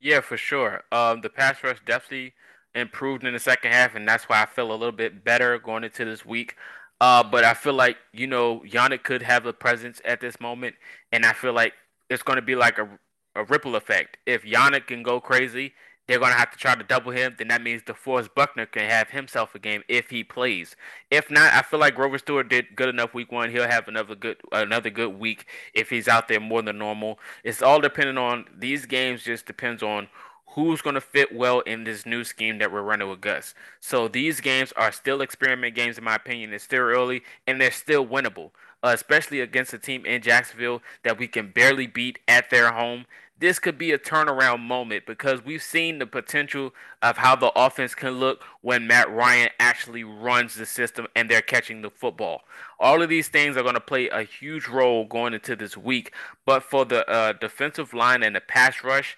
Yeah, 0.00 0.20
for 0.20 0.36
sure. 0.36 0.82
Um, 0.92 1.20
the 1.20 1.28
pass 1.28 1.62
rush 1.62 1.78
definitely 1.84 2.34
improved 2.74 3.24
in 3.24 3.34
the 3.34 3.38
second 3.38 3.72
half, 3.72 3.94
and 3.94 4.08
that's 4.08 4.24
why 4.24 4.42
I 4.42 4.46
feel 4.46 4.70
a 4.70 4.72
little 4.72 4.92
bit 4.92 5.24
better 5.24 5.58
going 5.58 5.84
into 5.84 6.04
this 6.04 6.24
week. 6.24 6.54
Uh, 7.00 7.22
but 7.22 7.44
I 7.44 7.54
feel 7.54 7.74
like 7.74 7.96
you 8.12 8.26
know 8.26 8.62
Yannick 8.66 9.02
could 9.02 9.22
have 9.22 9.46
a 9.46 9.52
presence 9.52 10.00
at 10.04 10.20
this 10.20 10.40
moment, 10.40 10.76
and 11.12 11.24
I 11.24 11.32
feel 11.32 11.52
like 11.52 11.74
it's 12.08 12.22
going 12.22 12.36
to 12.36 12.42
be 12.42 12.54
like 12.54 12.78
a, 12.78 12.88
a 13.34 13.44
ripple 13.44 13.76
effect. 13.76 14.16
If 14.26 14.44
Yannick 14.44 14.86
can 14.86 15.02
go 15.02 15.20
crazy, 15.20 15.74
they're 16.08 16.18
going 16.18 16.32
to 16.32 16.38
have 16.38 16.50
to 16.50 16.58
try 16.58 16.74
to 16.74 16.82
double 16.82 17.12
him. 17.12 17.36
Then 17.38 17.48
that 17.48 17.62
means 17.62 17.82
DeForest 17.82 18.34
Buckner 18.34 18.66
can 18.66 18.88
have 18.88 19.10
himself 19.10 19.54
a 19.54 19.58
game 19.58 19.82
if 19.88 20.10
he 20.10 20.24
plays. 20.24 20.74
If 21.10 21.30
not, 21.30 21.52
I 21.52 21.62
feel 21.62 21.78
like 21.78 21.94
Grover 21.94 22.18
Stewart 22.18 22.48
did 22.48 22.74
good 22.74 22.88
enough 22.88 23.14
week 23.14 23.30
one. 23.30 23.50
He'll 23.50 23.68
have 23.68 23.86
another 23.86 24.14
good 24.14 24.38
another 24.50 24.90
good 24.90 25.18
week 25.18 25.46
if 25.74 25.90
he's 25.90 26.08
out 26.08 26.26
there 26.26 26.40
more 26.40 26.62
than 26.62 26.78
normal. 26.78 27.18
It's 27.44 27.62
all 27.62 27.80
depending 27.80 28.18
on 28.18 28.46
these 28.56 28.86
games. 28.86 29.22
Just 29.22 29.46
depends 29.46 29.82
on 29.82 30.08
who's 30.54 30.80
going 30.80 30.94
to 30.94 31.00
fit 31.00 31.34
well 31.34 31.60
in 31.60 31.84
this 31.84 32.06
new 32.06 32.24
scheme 32.24 32.58
that 32.58 32.72
we're 32.72 32.82
running 32.82 33.08
with 33.08 33.20
Gus. 33.20 33.54
So 33.78 34.08
these 34.08 34.40
games 34.40 34.72
are 34.72 34.90
still 34.90 35.20
experiment 35.20 35.74
games, 35.74 35.98
in 35.98 36.04
my 36.04 36.16
opinion. 36.16 36.52
It's 36.52 36.64
still 36.64 36.80
early 36.80 37.22
and 37.46 37.60
they're 37.60 37.70
still 37.70 38.06
winnable, 38.06 38.50
uh, 38.82 38.92
especially 38.94 39.40
against 39.40 39.74
a 39.74 39.78
team 39.78 40.06
in 40.06 40.22
Jacksonville 40.22 40.82
that 41.04 41.18
we 41.18 41.28
can 41.28 41.50
barely 41.50 41.86
beat 41.86 42.18
at 42.26 42.50
their 42.50 42.72
home 42.72 43.04
this 43.40 43.58
could 43.58 43.78
be 43.78 43.92
a 43.92 43.98
turnaround 43.98 44.60
moment 44.60 45.06
because 45.06 45.44
we've 45.44 45.62
seen 45.62 45.98
the 45.98 46.06
potential 46.06 46.72
of 47.02 47.18
how 47.18 47.36
the 47.36 47.52
offense 47.54 47.94
can 47.94 48.12
look 48.12 48.42
when 48.62 48.86
Matt 48.86 49.10
Ryan 49.10 49.50
actually 49.60 50.04
runs 50.04 50.54
the 50.54 50.66
system 50.66 51.06
and 51.14 51.30
they're 51.30 51.42
catching 51.42 51.82
the 51.82 51.90
football. 51.90 52.42
All 52.80 53.02
of 53.02 53.08
these 53.08 53.28
things 53.28 53.56
are 53.56 53.62
going 53.62 53.74
to 53.74 53.80
play 53.80 54.08
a 54.08 54.22
huge 54.22 54.66
role 54.66 55.04
going 55.04 55.34
into 55.34 55.54
this 55.54 55.76
week. 55.76 56.12
But 56.44 56.62
for 56.62 56.84
the 56.84 57.08
uh, 57.08 57.34
defensive 57.34 57.94
line 57.94 58.22
and 58.22 58.34
the 58.34 58.40
pass 58.40 58.82
rush, 58.82 59.16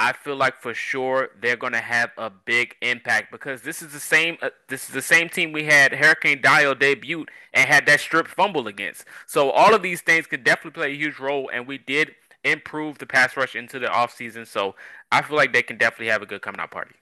I 0.00 0.12
feel 0.12 0.36
like 0.36 0.62
for 0.62 0.74
sure 0.74 1.30
they're 1.42 1.56
going 1.56 1.72
to 1.72 1.80
have 1.80 2.12
a 2.16 2.30
big 2.30 2.76
impact 2.80 3.32
because 3.32 3.62
this 3.62 3.82
is 3.82 3.92
the 3.92 3.98
same 3.98 4.38
uh, 4.40 4.50
this 4.68 4.88
is 4.88 4.94
the 4.94 5.02
same 5.02 5.28
team 5.28 5.50
we 5.50 5.64
had 5.64 5.92
Hurricane 5.92 6.40
Dayo 6.40 6.78
debut 6.78 7.26
and 7.52 7.68
had 7.68 7.84
that 7.86 7.98
strip 7.98 8.28
fumble 8.28 8.68
against. 8.68 9.04
So 9.26 9.50
all 9.50 9.74
of 9.74 9.82
these 9.82 10.00
things 10.00 10.28
could 10.28 10.44
definitely 10.44 10.80
play 10.80 10.92
a 10.92 10.96
huge 10.96 11.18
role 11.18 11.50
and 11.52 11.66
we 11.66 11.78
did 11.78 12.14
improve 12.44 12.98
the 12.98 13.06
pass 13.06 13.36
rush 13.36 13.56
into 13.56 13.78
the 13.78 13.86
offseason. 13.86 14.46
So 14.46 14.74
I 15.10 15.22
feel 15.22 15.36
like 15.36 15.52
they 15.52 15.62
can 15.62 15.78
definitely 15.78 16.08
have 16.08 16.22
a 16.22 16.26
good 16.26 16.42
coming 16.42 16.60
out 16.60 16.70
party. 16.70 16.94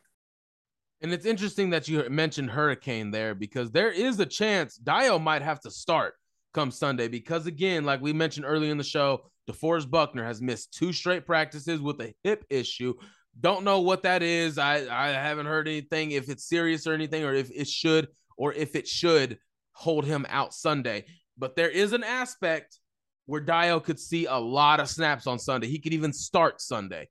And 1.03 1.13
it's 1.13 1.27
interesting 1.27 1.71
that 1.71 1.89
you 1.89 2.09
mentioned 2.09 2.51
Hurricane 2.51 3.11
there 3.11 3.35
because 3.35 3.71
there 3.71 3.91
is 3.91 4.19
a 4.19 4.27
chance 4.27 4.79
Dayo 4.79 5.23
might 5.23 5.43
have 5.43 5.61
to 5.61 5.71
start 5.71 6.15
come 6.55 6.71
Sunday 6.71 7.07
because 7.09 7.47
again, 7.47 7.85
like 7.85 8.01
we 8.01 8.13
mentioned 8.13 8.47
earlier 8.47 8.73
in 8.73 8.79
the 8.79 8.85
show, 8.85 9.25
DeForest 9.49 9.91
Buckner 9.91 10.25
has 10.25 10.41
missed 10.41 10.73
two 10.73 10.93
straight 10.93 11.27
practices 11.27 11.81
with 11.81 12.01
a 12.01 12.15
hip 12.25 12.45
issue. 12.51 12.95
Don't 13.39 13.65
know 13.65 13.81
what 13.81 14.03
that 14.05 14.23
is. 14.23 14.57
I, 14.57 14.87
I 14.91 15.09
haven't 15.13 15.47
heard 15.47 15.69
anything 15.69 16.13
if 16.13 16.31
it's 16.31 16.49
serious 16.49 16.87
or 16.87 16.95
anything, 16.95 17.25
or 17.25 17.35
if 17.35 17.51
it 17.51 17.69
should, 17.69 18.09
or 18.39 18.55
if 18.55 18.75
it 18.75 18.89
should 18.89 19.39
hold 19.73 20.07
him 20.07 20.27
out 20.31 20.55
Sunday. 20.55 21.05
But 21.37 21.55
there 21.55 21.69
is 21.69 21.93
an 21.93 22.03
aspect 22.03 22.79
where 23.27 23.41
Dayo 23.41 23.83
could 23.83 24.01
see 24.01 24.27
a 24.27 24.37
lot 24.37 24.81
of 24.81 24.89
snaps 24.89 25.27
on 25.27 25.39
Sunday. 25.39 25.67
He 25.67 25.79
could 25.79 25.93
even 25.93 26.13
start 26.13 26.61
Sunday. 26.61 27.09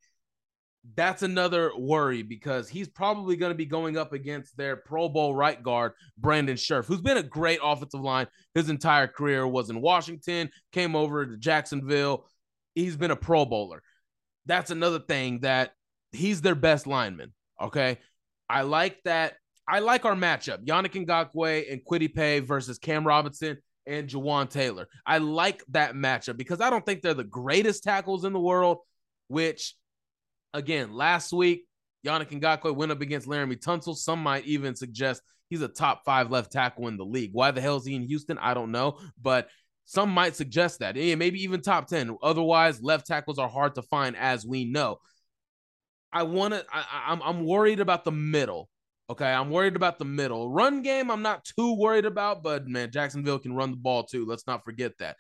That's 0.96 1.24
another 1.24 1.72
worry 1.78 2.22
because 2.22 2.70
he's 2.70 2.88
probably 2.88 3.36
going 3.36 3.50
to 3.50 3.58
be 3.58 3.66
going 3.66 3.98
up 3.98 4.14
against 4.14 4.56
their 4.56 4.76
Pro 4.76 5.10
Bowl 5.10 5.34
right 5.34 5.62
guard, 5.62 5.94
Brandon 6.18 6.56
Scherff, 6.56 6.86
who's 6.86 7.02
been 7.02 7.18
a 7.18 7.24
great 7.24 7.60
offensive 7.64 8.02
line 8.02 8.28
his 8.54 8.70
entire 8.70 9.08
career, 9.08 9.48
was 9.48 9.70
in 9.70 9.82
Washington, 9.82 10.50
came 10.72 10.96
over 10.96 11.26
to 11.26 11.38
Jacksonville. 11.38 12.28
He's 12.76 12.96
been 12.96 13.12
a 13.12 13.16
Pro 13.16 13.46
Bowler. 13.46 13.82
That's 14.46 14.70
another 14.70 15.00
thing 15.00 15.40
that 15.40 15.72
he's 16.12 16.42
their 16.42 16.56
best 16.56 16.86
lineman. 16.86 17.34
Okay. 17.60 17.98
I 18.48 18.62
like 18.62 19.02
that. 19.06 19.34
I 19.68 19.80
like 19.80 20.06
our 20.06 20.16
matchup. 20.16 20.66
Yannick 20.66 21.06
Ngakoue 21.06 21.72
and 21.72 21.82
Kwity 21.84 22.14
Paye 22.14 22.40
versus 22.42 22.78
Cam 22.78 23.08
Robinson 23.08 23.58
and 23.88 24.10
Jawaan 24.10 24.50
Taylor. 24.50 24.88
I 25.06 25.20
like 25.20 25.64
that 25.70 25.94
matchup 25.94 26.38
because 26.38 26.62
I 26.62 26.70
don't 26.70 26.86
think 26.86 27.02
they're 27.02 27.14
the 27.14 27.24
greatest 27.24 27.84
tackles 27.84 28.26
in 28.26 28.34
the 28.34 28.40
world, 28.40 28.80
which, 29.28 29.76
again, 30.54 30.94
last 30.94 31.32
week, 31.34 31.66
Yannick 32.06 32.30
Ngakoue 32.40 32.76
went 32.76 32.92
up 32.92 33.02
against 33.02 33.28
Laremy 33.28 33.60
Tunsil. 33.60 33.96
Some 33.96 34.22
might 34.22 34.46
even 34.46 34.76
suggest 34.76 35.22
he's 35.50 35.62
a 35.62 35.68
top 35.68 36.04
five 36.06 36.30
left 36.30 36.52
tackle 36.52 36.88
in 36.88 36.98
the 36.98 37.06
league. 37.06 37.32
Why 37.34 37.52
the 37.52 37.62
hell 37.62 37.78
is 37.78 37.86
he 37.86 37.96
in 37.96 38.04
Houston? 38.04 38.38
I 38.38 38.54
don't 38.54 38.72
know. 38.72 39.00
But 39.22 39.48
some 39.86 40.10
might 40.10 40.36
suggest 40.36 40.80
that. 40.80 40.96
Yeah, 40.96 41.16
maybe 41.16 41.44
even 41.44 41.62
top 41.62 41.88
10. 41.88 42.18
Otherwise, 42.22 42.82
left 42.82 43.08
tackles 43.08 43.40
are 43.40 43.50
hard 43.50 43.76
to 43.76 43.82
find, 43.84 44.16
as 44.16 44.46
we 44.46 44.66
know. 44.66 45.00
I 46.12 46.24
want 46.24 46.54
to, 46.54 46.66
I'm, 46.72 47.22
I'm 47.22 47.46
worried 47.46 47.80
about 47.80 48.06
the 48.06 48.12
middle. 48.12 48.70
Okay, 49.10 49.32
I'm 49.32 49.52
worried 49.52 49.76
about 49.76 50.00
the 50.00 50.06
middle. 50.06 50.50
Run 50.50 50.82
game, 50.82 51.12
I'm 51.12 51.22
not 51.22 51.46
too 51.46 51.76
worried 51.76 52.06
about, 52.06 52.42
but 52.42 52.68
man, 52.68 52.90
Jacksonville 52.92 53.38
can 53.38 53.54
run 53.54 53.72
the 53.72 53.78
ball 53.78 54.04
too. 54.04 54.26
Let's 54.26 54.48
not 54.48 54.66
forget 54.66 54.98
that. 54.98 55.18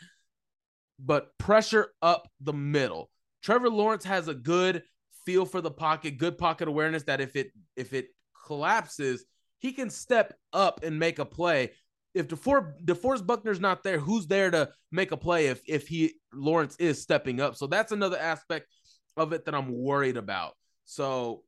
But 0.99 1.37
pressure 1.37 1.89
up 2.01 2.27
the 2.41 2.53
middle. 2.53 3.11
Trevor 3.43 3.69
Lawrence 3.69 4.03
has 4.05 4.27
a 4.27 4.33
good 4.33 4.81
feel 5.25 5.45
for 5.45 5.61
the 5.61 5.71
pocket, 5.71 6.17
good 6.17 6.37
pocket 6.37 6.67
awareness 6.67 7.03
that 7.03 7.21
if 7.21 7.35
it 7.35 7.51
if 7.75 7.93
it 7.93 8.07
collapses, 8.45 9.23
he 9.59 9.71
can 9.71 9.91
step 9.91 10.33
up 10.51 10.83
and 10.83 10.97
make 10.97 11.19
a 11.19 11.25
play. 11.25 11.71
If 12.15 12.27
DeFore, 12.27 12.73
DeForest 12.83 13.27
Buckner's 13.27 13.59
not 13.59 13.83
there, 13.83 13.99
who's 13.99 14.25
there 14.25 14.49
to 14.49 14.69
make 14.91 15.11
a 15.11 15.17
play 15.17 15.47
if 15.47 15.61
if 15.67 15.87
he 15.87 16.15
Lawrence 16.33 16.75
is 16.79 17.01
stepping 17.01 17.39
up? 17.39 17.55
So 17.55 17.67
that's 17.67 17.91
another 17.91 18.17
aspect 18.17 18.67
of 19.15 19.31
it 19.33 19.45
that 19.45 19.53
I'm 19.53 19.71
worried 19.71 20.17
about. 20.17 20.53
So 20.85 21.43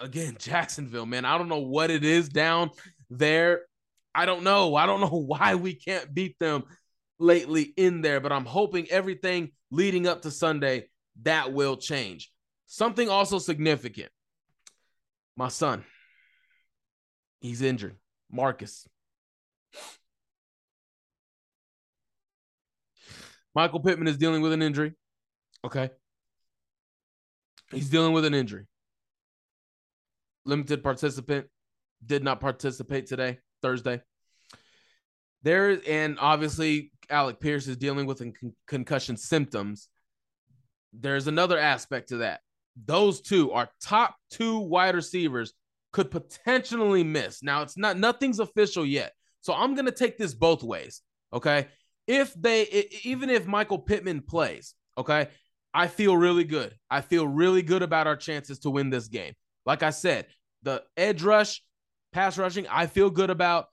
again, 0.00 0.36
Jacksonville, 0.38 1.06
man. 1.06 1.24
I 1.24 1.38
don't 1.38 1.48
know 1.48 1.58
what 1.58 1.90
it 1.90 2.04
is 2.04 2.28
down 2.28 2.70
there. 3.10 3.62
I 4.14 4.26
don't 4.26 4.44
know. 4.44 4.74
I 4.74 4.86
don't 4.86 5.00
know 5.12 5.24
why 5.26 5.54
we 5.54 5.74
can't 5.74 6.12
beat 6.12 6.38
them 6.38 6.64
lately 7.18 7.72
in 7.76 8.00
there, 8.00 8.20
but 8.20 8.32
I'm 8.32 8.44
hoping 8.44 8.86
everything 8.90 9.52
leading 9.70 10.06
up 10.06 10.22
to 10.22 10.30
Sunday 10.30 10.88
that 11.22 11.52
will 11.52 11.76
change. 11.76 12.30
Something 12.66 13.08
also 13.08 13.38
significant. 13.38 14.10
My 15.36 15.48
son, 15.48 15.84
he's 17.40 17.62
injured. 17.62 17.96
Marcus. 18.30 18.88
Michael 23.54 23.80
Pittman 23.80 24.08
is 24.08 24.16
dealing 24.16 24.42
with 24.42 24.52
an 24.52 24.62
injury. 24.62 24.94
Okay. 25.64 25.90
He's 27.70 27.88
dealing 27.88 28.12
with 28.12 28.24
an 28.24 28.34
injury 28.34 28.66
limited 30.44 30.82
participant, 30.82 31.46
did 32.04 32.22
not 32.22 32.40
participate 32.40 33.06
today, 33.06 33.38
Thursday. 33.62 34.02
There 35.42 35.78
and 35.86 36.18
obviously 36.20 36.90
Alec 37.10 37.40
Pierce 37.40 37.66
is 37.66 37.76
dealing 37.76 38.06
with 38.06 38.18
con- 38.18 38.54
concussion 38.66 39.16
symptoms. 39.16 39.88
There's 40.92 41.26
another 41.26 41.58
aspect 41.58 42.08
to 42.10 42.18
that. 42.18 42.40
Those 42.86 43.20
two 43.20 43.52
are 43.52 43.68
top 43.82 44.16
two 44.30 44.58
wide 44.58 44.94
receivers 44.94 45.52
could 45.92 46.10
potentially 46.10 47.04
miss. 47.04 47.42
Now 47.42 47.62
it's 47.62 47.76
not 47.76 47.98
nothing's 47.98 48.40
official 48.40 48.84
yet. 48.84 49.12
So 49.42 49.52
I'm 49.52 49.74
going 49.74 49.86
to 49.86 49.92
take 49.92 50.16
this 50.16 50.34
both 50.34 50.62
ways, 50.62 51.02
okay? 51.32 51.68
If 52.06 52.34
they 52.34 52.88
even 53.04 53.30
if 53.30 53.46
Michael 53.46 53.78
Pittman 53.78 54.22
plays, 54.22 54.74
okay? 54.96 55.28
I 55.74 55.88
feel 55.88 56.16
really 56.16 56.44
good. 56.44 56.74
I 56.90 57.00
feel 57.00 57.26
really 57.26 57.62
good 57.62 57.82
about 57.82 58.06
our 58.06 58.16
chances 58.16 58.60
to 58.60 58.70
win 58.70 58.90
this 58.90 59.08
game. 59.08 59.34
Like 59.66 59.82
I 59.82 59.90
said, 59.90 60.26
the 60.62 60.82
edge 60.96 61.22
rush, 61.22 61.62
pass 62.12 62.38
rushing, 62.38 62.66
I 62.68 62.86
feel 62.86 63.10
good 63.10 63.30
about. 63.30 63.66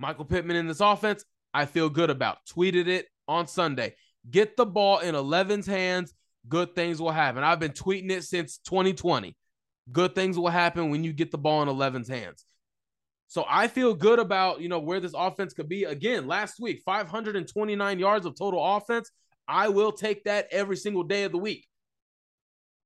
Michael 0.00 0.24
Pittman 0.24 0.56
in 0.56 0.68
this 0.68 0.80
offense, 0.80 1.24
I 1.52 1.66
feel 1.66 1.90
good 1.90 2.10
about. 2.10 2.38
Tweeted 2.54 2.86
it 2.86 3.06
on 3.26 3.46
Sunday. 3.46 3.94
Get 4.30 4.56
the 4.56 4.66
ball 4.66 4.98
in 5.00 5.14
11's 5.14 5.66
hands. 5.66 6.14
Good 6.48 6.74
things 6.74 7.00
will 7.00 7.10
happen. 7.10 7.42
I've 7.42 7.60
been 7.60 7.72
tweeting 7.72 8.10
it 8.10 8.24
since 8.24 8.58
2020. 8.58 9.36
Good 9.90 10.14
things 10.14 10.38
will 10.38 10.48
happen 10.48 10.90
when 10.90 11.02
you 11.02 11.12
get 11.12 11.30
the 11.30 11.38
ball 11.38 11.62
in 11.62 11.68
11's 11.68 12.08
hands. 12.08 12.44
So 13.26 13.44
I 13.46 13.68
feel 13.68 13.94
good 13.94 14.18
about, 14.18 14.60
you 14.60 14.68
know, 14.68 14.78
where 14.78 15.00
this 15.00 15.14
offense 15.14 15.52
could 15.52 15.68
be. 15.68 15.84
Again, 15.84 16.26
last 16.26 16.60
week, 16.60 16.82
529 16.84 17.98
yards 17.98 18.24
of 18.24 18.34
total 18.36 18.64
offense. 18.76 19.10
I 19.46 19.68
will 19.68 19.92
take 19.92 20.24
that 20.24 20.48
every 20.50 20.76
single 20.76 21.02
day 21.02 21.24
of 21.24 21.32
the 21.32 21.38
week. 21.38 21.66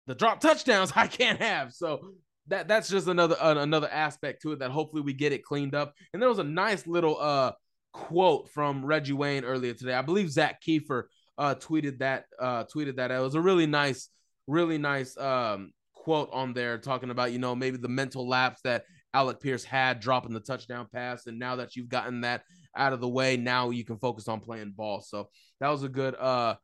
The 0.07 0.15
drop 0.15 0.41
touchdowns 0.41 0.93
I 0.97 1.07
can't 1.07 1.41
have. 1.41 1.73
So 1.73 2.15
that 2.49 2.69
that's 2.69 2.89
just 2.89 3.07
another 3.07 3.37
uh, 3.41 3.55
another 3.57 3.89
aspect 3.91 4.43
to 4.43 4.53
it 4.53 4.59
that 4.59 4.71
hopefully 4.71 5.03
we 5.03 5.13
get 5.13 5.33
it 5.33 5.45
cleaned 5.45 5.75
up. 5.75 5.95
And 6.13 6.21
there 6.21 6.29
was 6.29 6.39
a 6.39 6.45
nice 6.45 6.87
little 6.87 7.19
uh 7.21 7.53
quote 7.93 8.49
from 8.51 8.85
Reggie 8.85 9.13
Wayne 9.13 9.45
earlier 9.45 9.75
today. 9.75 9.95
I 9.95 10.03
believe 10.03 10.31
Zak 10.31 10.61
Keefer 10.63 11.05
uh 11.39 11.55
tweeted 11.55 11.99
that 11.99 12.25
uh 12.41 12.65
tweeted 12.65 12.97
that. 12.97 13.11
It 13.11 13.21
was 13.21 13.35
a 13.35 13.41
really 13.41 13.67
nice, 13.67 14.09
really 14.47 14.79
nice 14.79 15.17
um 15.17 15.73
quote 15.95 16.31
on 16.33 16.53
there 16.53 16.79
talking 16.79 17.11
about, 17.11 17.33
you 17.33 17.39
know, 17.39 17.55
maybe 17.55 17.77
the 17.77 17.89
mental 17.89 18.29
lapse 18.29 18.61
that 18.65 18.85
Alec 19.15 19.41
Pierce 19.41 19.63
had 19.63 20.01
dropping 20.01 20.33
the 20.33 20.41
touchdown 20.41 20.89
pass. 20.93 21.27
And 21.27 21.39
now 21.39 21.57
that 21.57 21.77
you've 21.77 21.89
gotten 21.89 22.23
that 22.23 22.43
out 22.77 22.93
of 22.93 23.01
the 23.01 23.09
way, 23.09 23.37
now 23.37 23.71
you 23.71 23.85
can 23.85 23.99
focus 23.99 24.27
on 24.27 24.41
playing 24.41 24.73
ball. 24.77 25.01
So 25.01 25.29
that 25.61 25.69
was 25.69 25.85
a 25.85 25.89
good 25.89 26.17
uh 26.17 26.57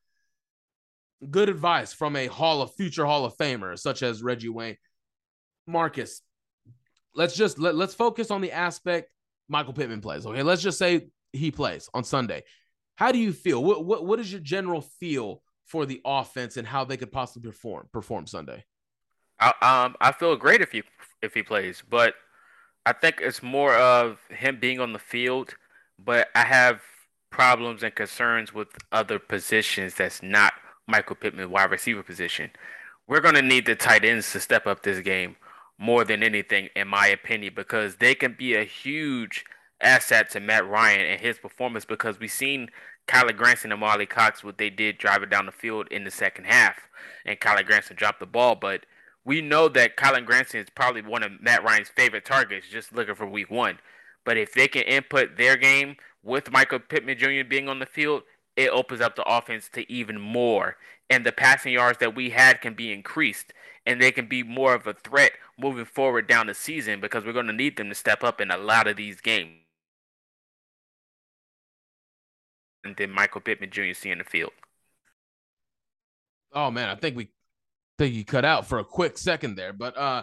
good 1.31 1.49
advice 1.49 1.93
from 1.93 2.17
a 2.17 2.27
Hall 2.27 2.63
of 2.63 2.75
future 2.75 3.05
Hall 3.07 3.25
of 3.25 3.37
Famer 3.37 3.79
such 3.79 4.03
as 4.03 4.23
Reggie 4.23 4.49
Wayne. 4.49 4.77
Marcus, 5.69 6.23
let's 7.15 7.37
just 7.37 7.59
let, 7.59 7.75
let's 7.75 7.95
focus 7.95 8.31
on 8.31 8.41
the 8.41 8.53
aspect 8.53 9.11
Michael 9.49 9.73
Pittman 9.73 10.01
plays. 10.01 10.27
Okay, 10.27 10.43
let's 10.43 10.63
just 10.63 10.79
say 10.79 11.09
he 11.33 11.51
plays 11.51 11.89
on 11.95 12.05
Sunday. 12.05 12.45
How 12.97 13.13
do 13.13 13.19
you 13.19 13.33
feel? 13.33 13.63
What 13.63 13.85
what 13.85 14.05
what 14.05 14.21
is 14.21 14.33
your 14.33 14.41
general 14.41 14.81
feel 14.81 15.43
for 15.67 15.87
the 15.87 16.01
offense 16.05 16.57
and 16.57 16.67
how 16.67 16.85
they 16.85 16.97
could 16.97 17.13
possibly 17.13 17.51
perform 17.51 17.89
perform 17.93 18.27
Sunday? 18.27 18.65
I, 19.41 19.53
um, 19.63 19.95
I 20.01 20.13
feel 20.13 20.35
great 20.37 20.61
if 20.61 20.73
he 20.73 20.83
if 21.23 21.35
he 21.35 21.43
plays, 21.43 21.83
but 21.89 22.15
I 22.85 22.93
think 22.93 23.21
it's 23.21 23.43
more 23.43 23.75
of 23.75 24.19
him 24.31 24.59
being 24.61 24.81
on 24.81 24.93
the 24.93 24.99
field. 24.99 25.55
But 25.99 26.29
I 26.35 26.45
have 26.45 26.81
problems 27.31 27.83
and 27.83 27.95
concerns 27.95 28.55
with 28.55 28.69
other 28.93 29.19
positions 29.19 29.95
that's 29.95 30.23
not 30.23 30.55
Michael 30.87 31.17
Pittman 31.17 31.51
wide 31.51 31.71
receiver 31.71 32.03
position. 32.03 32.51
We're 33.07 33.21
gonna 33.21 33.43
need 33.43 33.67
the 33.67 33.75
tight 33.75 34.05
ends 34.05 34.33
to 34.33 34.41
step 34.41 34.67
up 34.67 34.83
this 34.83 35.01
game 35.01 35.37
more 35.79 36.05
than 36.05 36.23
anything, 36.23 36.69
in 36.75 36.89
my 36.89 37.07
opinion, 37.07 37.53
because 37.55 37.97
they 37.97 38.15
can 38.15 38.35
be 38.37 38.55
a 38.55 38.65
huge 38.65 39.45
asset 39.81 40.29
to 40.31 40.41
Matt 40.41 40.69
Ryan 40.69 41.07
and 41.07 41.21
his 41.21 41.39
performance 41.39 41.85
because 41.85 42.19
we've 42.19 42.31
seen 42.31 42.69
Kylen 43.07 43.37
Granson 43.37 43.71
and 43.73 43.81
Mo 43.81 43.87
Alie-Cox 43.87 44.43
what 44.43 44.59
they 44.59 44.71
did 44.71 44.99
driving 44.99 45.29
down 45.29 45.47
the 45.47 45.53
field 45.53 45.89
in 45.91 46.05
the 46.05 46.11
second 46.11 46.45
half, 46.45 46.77
and 47.25 47.41
Kylen 47.41 47.65
Granson 47.65 47.97
dropped 47.97 48.21
the 48.21 48.27
ball, 48.27 48.57
but 48.57 48.85
we 49.25 49.41
know 49.41 49.69
that 49.69 49.97
Kylen 49.97 50.25
Granson 50.25 50.61
is 50.61 50.71
probably 50.75 51.03
one 51.03 51.23
of 51.23 51.41
Matt 51.41 51.63
Ryan's 51.63 51.91
favorite 51.91 52.25
targets, 52.25 52.69
just 52.69 52.95
looking 52.95 53.15
for 53.15 53.27
week 53.27 53.51
one. 53.51 53.79
But 54.25 54.37
if 54.37 54.53
they 54.53 54.69
can 54.69 54.83
input 54.83 55.37
their 55.37 55.57
game 55.57 55.97
with 56.23 56.51
Michael 56.51 56.81
Pittman 56.81 57.19
Jr. 57.19 57.49
being 57.49 57.69
on 57.69 57.79
the 57.79 57.87
field, 57.87 58.23
it 58.57 58.71
opens 58.71 59.01
up 59.01 59.17
the 59.17 59.23
offense 59.29 59.69
to 59.75 59.91
even 59.91 60.21
more. 60.21 60.77
And 61.11 61.25
the 61.25 61.33
passing 61.33 61.73
yards 61.73 61.99
that 61.99 62.15
we 62.15 62.31
had 62.31 62.61
can 62.61 62.75
be 62.75 62.93
increased. 62.93 63.53
And 63.87 64.01
they 64.01 64.13
can 64.13 64.27
be 64.27 64.43
more 64.43 64.75
of 64.75 64.87
a 64.87 64.93
threat 64.93 65.33
moving 65.59 65.87
forward 65.87 66.29
down 66.29 66.47
the 66.47 66.55
season 66.55 67.01
because 67.01 67.25
we're 67.25 67.33
going 67.33 67.47
to 67.47 67.53
need 67.53 67.77
them 67.77 67.89
to 67.89 67.95
step 67.95 68.23
up 68.23 68.41
in 68.41 68.51
a 68.51 68.59
lot 68.59 68.87
of 68.87 68.97
these 68.97 69.21
games. 69.21 69.61
And 72.85 72.97
then 72.97 73.11
Michael 73.11 73.41
Pittman 73.41 73.71
Jr. 73.71 73.93
seeing 73.95 74.19
the 74.19 74.25
field. 74.25 74.53
Oh 76.53 76.71
man, 76.71 76.89
I 76.89 76.95
think 76.95 77.17
we 77.17 77.29
think 77.99 78.15
you 78.15 78.25
cut 78.25 78.45
out 78.45 78.67
for 78.67 78.79
a 78.79 78.85
quick 78.85 79.19
second 79.19 79.57
there, 79.57 79.73
but 79.73 79.97
uh, 79.97 80.23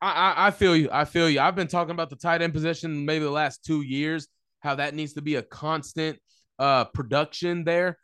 I, 0.00 0.10
I 0.10 0.46
I 0.48 0.50
feel 0.50 0.76
you. 0.76 0.88
I 0.92 1.04
feel 1.04 1.30
you. 1.30 1.40
I've 1.40 1.54
been 1.56 1.68
talking 1.68 1.92
about 1.92 2.10
the 2.10 2.16
tight 2.16 2.42
end 2.42 2.52
position 2.52 3.04
maybe 3.04 3.24
the 3.24 3.30
last 3.30 3.64
two 3.64 3.82
years, 3.82 4.28
how 4.60 4.74
that 4.74 4.94
needs 4.94 5.14
to 5.14 5.22
be 5.22 5.36
a 5.36 5.42
constant 5.42 6.18
uh 6.58 6.84
production 6.86 7.64
there. 7.64 7.98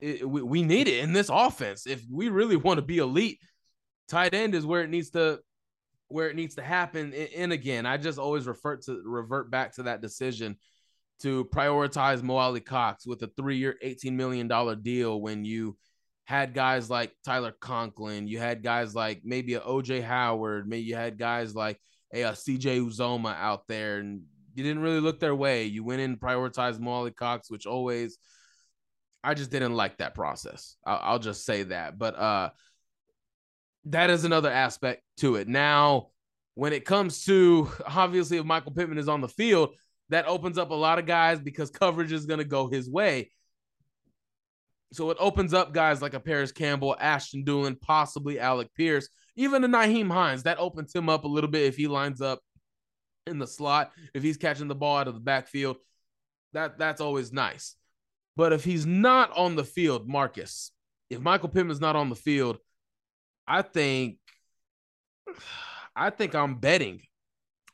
It, 0.00 0.28
we, 0.28 0.42
we 0.42 0.62
need 0.62 0.88
it 0.88 1.02
in 1.02 1.12
this 1.12 1.30
offense 1.32 1.86
if 1.86 2.02
we 2.10 2.28
really 2.28 2.56
want 2.56 2.78
to 2.78 2.82
be 2.82 2.98
elite. 2.98 3.40
Tight 4.08 4.34
end 4.34 4.54
is 4.54 4.66
where 4.66 4.82
it 4.82 4.90
needs 4.90 5.10
to 5.10 5.40
where 6.08 6.30
it 6.30 6.36
needs 6.36 6.54
to 6.56 6.62
happen. 6.62 7.12
And 7.12 7.52
again, 7.52 7.86
I 7.86 7.96
just 7.96 8.18
always 8.18 8.46
refer 8.46 8.76
to 8.76 9.02
revert 9.04 9.50
back 9.50 9.74
to 9.74 9.84
that 9.84 10.00
decision 10.00 10.56
to 11.22 11.46
prioritize 11.46 12.22
Mo 12.22 12.36
Alie-Cox 12.36 13.06
with 13.06 13.22
a 13.22 13.30
three-year, 13.36 13.76
$18 13.84 14.12
million 14.12 14.48
deal 14.82 15.20
when 15.20 15.44
you 15.44 15.76
had 16.24 16.54
guys 16.54 16.90
like 16.90 17.12
Tyler 17.24 17.54
Conklin, 17.60 18.26
you 18.26 18.38
had 18.38 18.62
guys 18.62 18.94
like 18.94 19.22
maybe 19.24 19.54
a 19.54 19.60
OJ 19.60 20.02
Howard, 20.02 20.68
maybe 20.68 20.82
you 20.82 20.96
had 20.96 21.18
guys 21.18 21.54
like 21.54 21.80
a, 22.12 22.22
a 22.22 22.32
CJ 22.32 22.84
Uzomah 22.84 23.36
out 23.36 23.66
there, 23.68 23.98
and 23.98 24.22
you 24.54 24.62
didn't 24.62 24.82
really 24.82 25.00
look 25.00 25.20
their 25.20 25.34
way. 25.34 25.64
You 25.64 25.84
went 25.84 26.00
in 26.00 26.10
and 26.10 26.20
prioritized 26.20 26.80
Mo 26.80 26.90
Alie-Cox, 26.90 27.50
which 27.50 27.66
always 27.66 28.18
I 29.26 29.34
just 29.34 29.50
didn't 29.50 29.74
like 29.74 29.98
that 29.98 30.14
process. 30.14 30.76
I'll, 30.86 31.00
I'll 31.02 31.18
just 31.18 31.44
say 31.44 31.64
that. 31.64 31.98
But 31.98 32.18
uh 32.18 32.50
that 33.86 34.10
is 34.10 34.24
another 34.24 34.50
aspect 34.50 35.02
to 35.18 35.36
it. 35.36 35.46
Now, 35.46 36.08
when 36.54 36.72
it 36.72 36.84
comes 36.84 37.24
to 37.26 37.70
obviously 37.86 38.38
if 38.38 38.44
Michael 38.44 38.72
Pittman 38.72 38.98
is 38.98 39.08
on 39.08 39.20
the 39.20 39.28
field, 39.28 39.74
that 40.08 40.26
opens 40.26 40.58
up 40.58 40.70
a 40.70 40.74
lot 40.74 40.98
of 40.98 41.06
guys 41.06 41.40
because 41.40 41.70
coverage 41.70 42.12
is 42.12 42.26
going 42.26 42.38
to 42.38 42.44
go 42.44 42.68
his 42.68 42.88
way. 42.88 43.30
So 44.92 45.10
it 45.10 45.16
opens 45.18 45.52
up 45.52 45.74
guys 45.74 46.00
like 46.00 46.14
a 46.14 46.20
Parris 46.20 46.52
Campbell, 46.52 46.96
Ashton 46.98 47.44
Dulin, 47.44 47.80
possibly 47.80 48.38
Alec 48.38 48.68
Pierce, 48.74 49.08
even 49.34 49.64
a 49.64 49.68
Nyheim 49.68 50.10
Hines. 50.10 50.44
That 50.44 50.58
opens 50.58 50.94
him 50.94 51.08
up 51.08 51.24
a 51.24 51.28
little 51.28 51.50
bit 51.50 51.64
if 51.64 51.76
he 51.76 51.88
lines 51.88 52.20
up 52.20 52.40
in 53.26 53.38
the 53.38 53.46
slot, 53.46 53.90
if 54.14 54.22
he's 54.22 54.36
catching 54.36 54.68
the 54.68 54.74
ball 54.74 54.98
out 54.98 55.08
of 55.08 55.14
the 55.14 55.20
backfield. 55.20 55.76
That 56.52 56.78
that's 56.78 57.00
always 57.00 57.32
nice. 57.32 57.74
But 58.36 58.52
if 58.52 58.64
he's 58.64 58.84
not 58.86 59.34
on 59.36 59.56
the 59.56 59.64
field, 59.64 60.08
Marcus, 60.08 60.70
if 61.08 61.20
Michael 61.20 61.48
Pittman's 61.48 61.80
not 61.80 61.96
on 61.96 62.10
the 62.10 62.16
field, 62.16 62.58
I 63.46 63.62
think 63.62 64.18
I 65.94 66.10
think 66.10 66.34
I'm 66.34 66.58
betting 66.58 67.00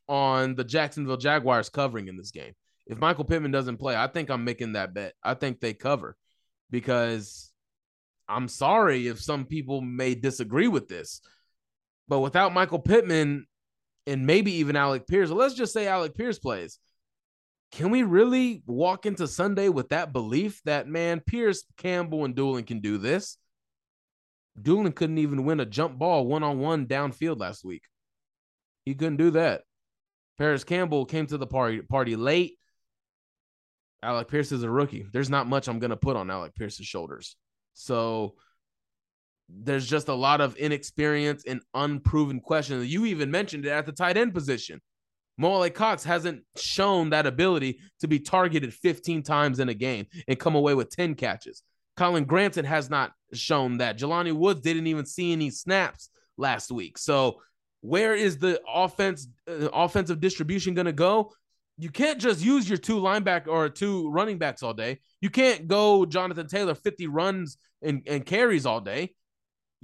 on 0.09 0.55
the 0.55 0.65
Jacksonville 0.65 1.17
Jaguars 1.17 1.69
covering 1.69 2.09
in 2.09 2.17
this 2.17 2.31
game. 2.31 2.53
If 2.87 2.99
Michael 2.99 3.25
Pittman 3.25 3.51
doesn't 3.51 3.79
play, 3.79 3.97
I 3.97 4.07
think 4.07 4.31
I'm 4.31 4.45
making 4.45 4.73
that 4.73 4.95
bet. 4.95 5.15
I 5.23 5.35
think 5.35 5.61
they 5.61 5.75
cover 5.75 6.17
because 6.71 7.51
I'm 8.29 8.49
sorry 8.49 9.09
if 9.09 9.21
some 9.21 9.45
people 9.45 9.81
may 9.81 10.15
disagree 10.15 10.69
with 10.69 10.89
this, 10.89 11.21
but 12.09 12.21
without 12.21 12.55
Michael 12.55 12.79
Pittman 12.79 13.47
and 14.07 14.27
maybe 14.27 14.53
even 14.55 14.77
Alec 14.77 15.07
Pierce, 15.07 15.31
let's 15.31 15.55
just 15.55 15.73
say 15.73 15.87
Alec 15.87 16.17
Pierce 16.17 16.39
plays. 16.39 16.79
Can 17.73 17.91
we 17.91 18.03
really 18.03 18.63
walk 18.67 19.07
into 19.07 19.27
Sunday 19.27 19.71
with 19.71 19.89
that 19.89 20.13
belief 20.13 20.61
that 20.67 20.87
man, 20.87 21.21
Pierce, 21.21 21.65
Campbell, 21.79 22.27
and 22.27 22.37
Dulin 22.37 22.67
can 22.67 22.81
do 22.81 22.99
this? 22.99 23.39
Dulin 24.61 24.95
couldn't 24.95 25.19
even 25.19 25.45
win 25.45 25.61
a 25.61 25.65
jump 25.65 25.99
ball 25.99 26.27
one 26.27 26.43
on 26.43 26.59
one 26.59 26.87
downfield 26.87 27.41
last 27.41 27.65
week. 27.65 27.85
He 28.85 28.95
couldn't 28.95 29.17
do 29.17 29.31
that. 29.31 29.63
Parris 30.37 30.65
Campbell 30.65 31.07
came 31.07 31.27
to 31.27 31.39
the 31.39 31.47
party 31.47 31.81
party 31.81 32.15
late. 32.17 32.59
Alec 34.03 34.29
Pierce 34.29 34.53
is 34.53 34.65
a 34.65 34.71
rookie. 34.71 35.07
There's 35.13 35.31
not 35.31 35.47
much 35.47 35.69
I'm 35.69 35.81
to 35.81 35.97
put 35.97 36.17
on 36.17 36.31
Alec 36.31 36.55
Pierce's 36.55 36.87
shoulders. 36.87 37.37
So 37.75 38.35
there's 39.49 39.87
just 39.87 40.09
a 40.09 40.15
lot 40.15 40.41
of 40.41 40.57
inexperience 40.57 41.45
and 41.47 41.63
unproven 41.73 42.41
questions. 42.41 42.93
You 42.93 43.07
even 43.07 43.31
mentioned 43.31 43.65
it 43.65 43.71
at 43.71 43.87
the 43.87 43.93
tight 43.93 44.17
end 44.17 44.35
position. 44.35 44.81
Mo 45.39 45.53
Alie-Cox 45.55 46.05
hasn't 46.05 46.43
shown 46.57 47.11
that 47.11 47.27
ability 47.27 47.81
to 48.01 48.09
be 48.09 48.19
targeted 48.19 48.73
15 48.73 49.23
times 49.23 49.61
in 49.61 49.69
a 49.69 49.75
game 49.75 50.07
and 50.29 50.39
come 50.39 50.55
away 50.55 50.75
with 50.75 50.91
10 50.91 51.15
catches. 51.15 51.63
Kylen 51.97 52.27
Granson 52.27 52.65
has 52.65 52.91
not 52.91 53.13
shown 53.33 53.79
that. 53.79 53.99
Jelani 53.99 54.33
Woods 54.33 54.61
didn't 54.61 54.87
even 54.87 55.07
see 55.07 55.33
any 55.33 55.51
snaps 55.51 56.11
last 56.37 56.71
week. 56.71 56.99
So 56.99 57.41
where 57.81 58.15
is 58.15 58.39
the 58.39 58.61
offense 58.67 59.29
uh, 59.49 59.69
offensive 59.73 60.21
distribution 60.21 60.75
going 60.75 60.87
to 60.87 60.93
go? 60.93 61.33
you 61.79 61.91
can't 61.91 62.21
just 62.21 62.45
use 62.45 62.69
your 62.69 62.79
two 62.79 63.01
linebacker 63.01 63.49
or 63.49 63.69
two 63.69 64.09
running 64.11 64.39
backs 64.39 64.63
all 64.63 64.75
day. 64.75 65.01
You 65.21 65.31
can't 65.31 65.67
go 65.67 66.05
Jonathan 66.05 66.47
Taylor 66.47 66.75
50 66.75 67.07
runs 67.07 67.57
and, 67.83 68.03
and 68.07 68.25
carries 68.25 68.67
all 68.67 68.81
day. 68.81 69.15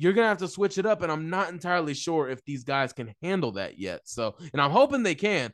You're 0.00 0.12
gonna 0.12 0.28
have 0.28 0.38
to 0.38 0.48
switch 0.48 0.78
it 0.78 0.86
up, 0.86 1.02
and 1.02 1.10
I'm 1.10 1.28
not 1.28 1.50
entirely 1.50 1.92
sure 1.92 2.30
if 2.30 2.44
these 2.44 2.62
guys 2.62 2.92
can 2.92 3.14
handle 3.20 3.52
that 3.52 3.78
yet. 3.78 4.02
So, 4.04 4.36
and 4.52 4.62
I'm 4.62 4.70
hoping 4.70 5.02
they 5.02 5.16
can, 5.16 5.52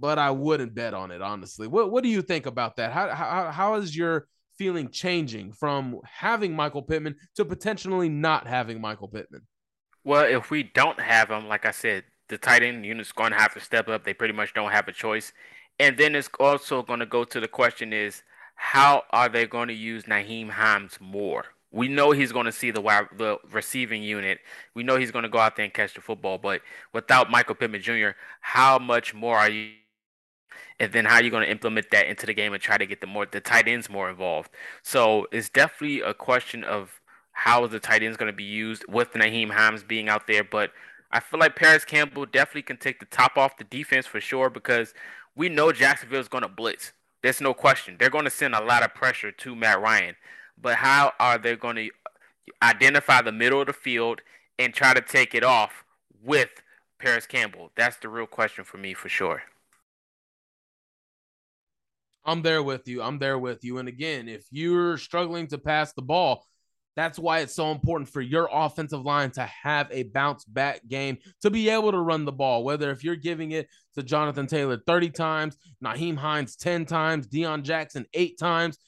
but 0.00 0.18
I 0.18 0.30
wouldn't 0.30 0.74
bet 0.74 0.94
on 0.94 1.10
it 1.10 1.20
honestly. 1.20 1.68
What 1.68 1.90
What 1.90 2.02
do 2.02 2.08
you 2.08 2.22
think 2.22 2.46
about 2.46 2.76
that? 2.76 2.90
How 2.90 3.14
how 3.14 3.50
how 3.50 3.74
is 3.74 3.94
your 3.94 4.28
feeling 4.56 4.90
changing 4.90 5.52
from 5.52 6.00
having 6.04 6.56
Michael 6.56 6.82
Pittman 6.82 7.16
to 7.36 7.44
potentially 7.44 8.08
not 8.08 8.46
having 8.46 8.80
Michael 8.80 9.08
Pittman? 9.08 9.42
Well, 10.04 10.24
if 10.24 10.50
we 10.50 10.62
don't 10.62 10.98
have 10.98 11.30
him, 11.30 11.48
like 11.48 11.66
I 11.66 11.70
said, 11.70 12.04
the 12.28 12.38
tight 12.38 12.62
end 12.62 12.84
unit's 12.84 13.12
going 13.12 13.32
to 13.32 13.38
have 13.38 13.54
to 13.54 13.60
step 13.60 13.88
up. 13.88 14.04
They 14.04 14.14
pretty 14.14 14.34
much 14.34 14.54
don't 14.54 14.72
have 14.72 14.88
a 14.88 14.92
choice. 14.92 15.32
And 15.78 15.96
then 15.96 16.14
it's 16.14 16.30
also 16.40 16.82
going 16.82 17.00
to 17.00 17.06
go 17.06 17.24
to 17.24 17.40
the 17.40 17.48
question 17.48 17.92
is 17.92 18.22
how 18.54 19.04
are 19.10 19.28
they 19.28 19.46
going 19.46 19.68
to 19.68 19.74
use 19.74 20.04
Nyheim 20.04 20.50
Hines 20.50 20.98
more? 21.00 21.44
We 21.70 21.88
know 21.88 22.12
he's 22.12 22.32
going 22.32 22.46
to 22.46 22.52
see 22.52 22.70
the 22.70 22.80
the 22.80 23.38
receiving 23.50 24.02
unit. 24.02 24.38
We 24.74 24.82
know 24.82 24.96
he's 24.96 25.10
going 25.10 25.24
to 25.24 25.28
go 25.28 25.38
out 25.38 25.56
there 25.56 25.64
and 25.64 25.74
catch 25.74 25.94
the 25.94 26.00
football. 26.00 26.38
But 26.38 26.62
without 26.94 27.30
Michael 27.30 27.54
Pittman 27.54 27.82
Jr., 27.82 28.10
how 28.40 28.78
much 28.78 29.14
more 29.14 29.36
are 29.36 29.50
you? 29.50 29.72
And 30.80 30.92
then 30.92 31.04
how 31.04 31.16
are 31.16 31.22
you 31.22 31.30
going 31.30 31.44
to 31.44 31.50
implement 31.50 31.90
that 31.90 32.06
into 32.06 32.24
the 32.24 32.32
game 32.32 32.52
and 32.52 32.62
try 32.62 32.78
to 32.78 32.86
get 32.86 33.00
the 33.00 33.06
more 33.06 33.26
the 33.26 33.40
tight 33.40 33.68
ends 33.68 33.90
more 33.90 34.08
involved? 34.08 34.50
So 34.82 35.26
it's 35.32 35.48
definitely 35.48 36.00
a 36.00 36.14
question 36.14 36.64
of 36.64 37.00
how 37.32 37.66
the 37.66 37.80
tight 37.80 38.02
ends 38.02 38.16
going 38.16 38.32
to 38.32 38.36
be 38.36 38.44
used 38.44 38.84
with 38.88 39.12
Nyheim 39.12 39.50
Hines 39.50 39.82
being 39.82 40.08
out 40.08 40.26
there. 40.26 40.44
But 40.44 40.72
I 41.10 41.20
feel 41.20 41.40
like 41.40 41.56
Parris 41.56 41.84
Campbell 41.84 42.26
definitely 42.26 42.62
can 42.62 42.76
take 42.76 43.00
the 43.00 43.06
top 43.06 43.36
off 43.36 43.56
the 43.56 43.64
defense 43.64 44.06
for 44.06 44.20
sure 44.20 44.50
because 44.50 44.94
we 45.34 45.48
know 45.48 45.72
Jacksonville 45.72 46.20
is 46.20 46.28
going 46.28 46.42
to 46.42 46.48
blitz. 46.48 46.92
There's 47.22 47.40
no 47.40 47.54
question. 47.54 47.96
They're 47.98 48.10
going 48.10 48.24
to 48.24 48.30
send 48.30 48.54
a 48.54 48.64
lot 48.64 48.82
of 48.82 48.94
pressure 48.94 49.32
to 49.32 49.56
Matt 49.56 49.80
Ryan. 49.80 50.16
But 50.60 50.76
how 50.76 51.12
are 51.18 51.38
they 51.38 51.56
going 51.56 51.76
to 51.76 51.90
identify 52.62 53.22
the 53.22 53.32
middle 53.32 53.60
of 53.60 53.66
the 53.66 53.72
field 53.72 54.20
and 54.58 54.74
try 54.74 54.94
to 54.94 55.00
take 55.00 55.34
it 55.34 55.44
off 55.44 55.84
with 56.22 56.50
Parris 56.98 57.26
Campbell? 57.26 57.70
That's 57.76 57.96
the 57.98 58.08
real 58.08 58.26
question 58.26 58.64
for 58.64 58.78
me 58.78 58.94
for 58.94 59.08
sure. 59.08 59.42
I'm 62.24 62.42
there 62.42 62.62
with 62.62 62.86
you. 62.86 63.02
I'm 63.02 63.18
there 63.18 63.38
with 63.38 63.64
you. 63.64 63.78
And 63.78 63.88
again, 63.88 64.28
if 64.28 64.44
you're 64.50 64.98
struggling 64.98 65.46
to 65.48 65.58
pass 65.58 65.92
the 65.94 66.02
ball, 66.02 66.44
that's 66.94 67.18
why 67.18 67.38
it's 67.38 67.54
so 67.54 67.70
important 67.70 68.10
for 68.10 68.20
your 68.20 68.50
offensive 68.52 69.02
line 69.02 69.30
to 69.30 69.42
have 69.42 69.88
a 69.92 70.02
bounce 70.02 70.44
back 70.44 70.80
game 70.88 71.18
to 71.42 71.50
be 71.50 71.70
able 71.70 71.92
to 71.92 72.00
run 72.00 72.24
the 72.24 72.32
ball. 72.32 72.64
Whether 72.64 72.90
if 72.90 73.04
you're 73.04 73.16
giving 73.16 73.52
it 73.52 73.68
to 73.94 74.02
Jonathan 74.02 74.48
Taylor 74.48 74.78
30 74.84 75.10
times, 75.10 75.56
Nyheim 75.82 76.16
Hines 76.16 76.56
10 76.56 76.86
times, 76.86 77.28
Deon 77.28 77.62
Jackson 77.62 78.04
eight 78.14 78.36
times, 78.36 78.78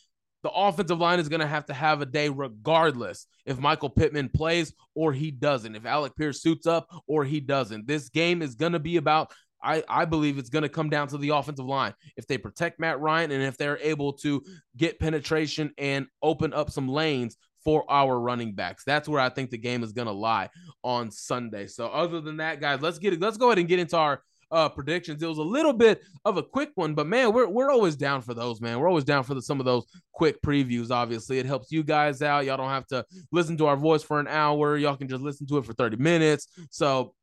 the 0.43 0.51
offensive 0.51 0.99
line 0.99 1.21
is 1.21 1.29
going 1.29 1.41
to 1.41 1.47
have 1.47 1.67
to 1.67 1.75
have 1.75 2.01
a 2.01 2.07
day 2.07 2.29
regardless 2.29 3.27
if 3.47 3.59
Michael 3.59 3.91
Pittman 3.91 4.29
plays 4.29 4.73
or 4.95 5.13
he 5.13 5.31
doesn't, 5.31 5.77
if 5.77 5.85
Alec 5.87 6.17
Pierce 6.17 6.43
suits 6.43 6.67
up 6.67 6.89
or 7.07 7.25
he 7.25 7.41
doesn't. 7.41 7.87
This 7.87 8.09
game 8.09 8.43
is 8.43 8.55
going 8.55 8.73
to 8.73 8.79
be 8.79 8.97
about, 8.97 9.33
I, 9.63 9.85
I 9.89 10.05
believe 10.07 10.39
it's 10.39 10.51
going 10.51 10.63
to 10.63 10.69
come 10.69 10.89
down 10.89 11.09
to 11.09 11.19
the 11.19 11.31
offensive 11.31 11.67
line. 11.67 11.95
If 12.17 12.27
they 12.27 12.39
protect 12.39 12.81
Matt 12.81 13.01
Ryan 13.01 13.31
and 13.31 13.43
if 13.43 13.59
they're 13.59 13.79
able 13.79 14.15
to 14.15 14.43
get 14.77 14.99
penetration 14.99 15.73
and 15.77 16.07
open 16.23 16.55
up 16.55 16.71
some 16.71 16.89
lanes 16.89 17.37
for 17.65 17.85
our 17.91 18.19
running 18.19 18.55
backs. 18.55 18.85
That's 18.85 19.09
where 19.09 19.21
I 19.21 19.29
think 19.29 19.51
the 19.51 19.59
game 19.59 19.83
is 19.83 19.93
going 19.93 20.07
to 20.07 20.13
lie 20.13 20.49
on 20.83 21.11
Sunday. 21.11 21.67
So 21.67 21.89
other 21.89 22.21
than 22.21 22.39
that, 22.39 22.61
guys, 22.61 22.81
let's 22.81 22.99
get. 22.99 23.21
Let's 23.21 23.37
go 23.37 23.49
ahead 23.49 23.59
and 23.59 23.69
get 23.69 23.79
into 23.79 23.99
our 23.99 24.23
uh, 24.51 24.69
predictions. 24.69 25.23
It 25.23 25.27
was 25.27 25.39
a 25.39 25.43
little 25.43 25.73
bit 25.73 26.03
of 26.25 26.37
a 26.37 26.43
quick 26.43 26.71
one, 26.75 26.95
but 26.95 27.07
man, 27.07 27.33
we're 27.33 27.49
we're 27.49 27.71
always 27.71 27.97
down 27.97 28.23
for 28.23 28.35
those, 28.35 28.61
man. 28.61 28.79
We're 28.79 28.89
always 28.89 29.05
down 29.05 29.25
for 29.25 29.35
the, 29.35 29.43
some 29.43 29.61
of 29.61 29.67
those 29.67 29.87
quick 30.13 30.43
previews. 30.43 30.91
Obviously, 30.91 31.39
it 31.39 31.47
helps 31.47 31.71
you 31.71 31.83
guys 31.83 32.23
out. 32.23 32.45
Y'all 32.45 32.57
don't 32.57 32.69
have 32.69 32.87
to 32.89 33.05
listen 33.33 33.57
to 33.59 33.67
our 33.67 33.77
voice 33.77 34.03
for 34.03 34.21
an 34.21 34.29
hour. 34.29 34.77
Y'all 34.77 34.97
can 34.97 35.09
just 35.09 35.23
listen 35.23 35.47
to 35.49 35.59
it 35.59 35.65
for 35.65 35.73
30 35.73 35.97
minutes. 35.97 36.49
So, 36.71 37.15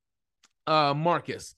uh, 0.66 0.94
Marcus, 0.96 1.56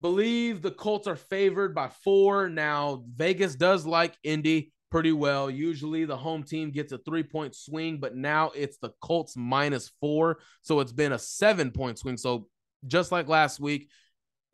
believe 0.00 0.62
the 0.62 0.70
Colts 0.70 1.06
are 1.06 1.16
favored 1.16 1.74
by 1.74 1.88
four. 1.88 2.48
Now, 2.48 3.04
Vegas 3.14 3.54
does 3.54 3.86
like 3.86 4.16
Indy 4.22 4.72
pretty 4.90 5.12
well. 5.12 5.50
Usually 5.50 6.04
the 6.04 6.16
home 6.16 6.42
team 6.42 6.70
gets 6.70 6.92
a 6.92 6.98
three 6.98 7.22
point 7.22 7.56
swing, 7.56 7.98
but 7.98 8.14
now 8.14 8.52
it's 8.54 8.76
the 8.76 8.90
Colts 9.00 9.36
minus 9.36 9.90
four. 10.00 10.38
So 10.60 10.80
it's 10.80 10.92
been 10.92 11.12
a 11.12 11.18
seven 11.18 11.70
point 11.70 11.98
swing. 11.98 12.16
So 12.16 12.46
just 12.86 13.10
like 13.10 13.26
last 13.26 13.58
week, 13.58 13.88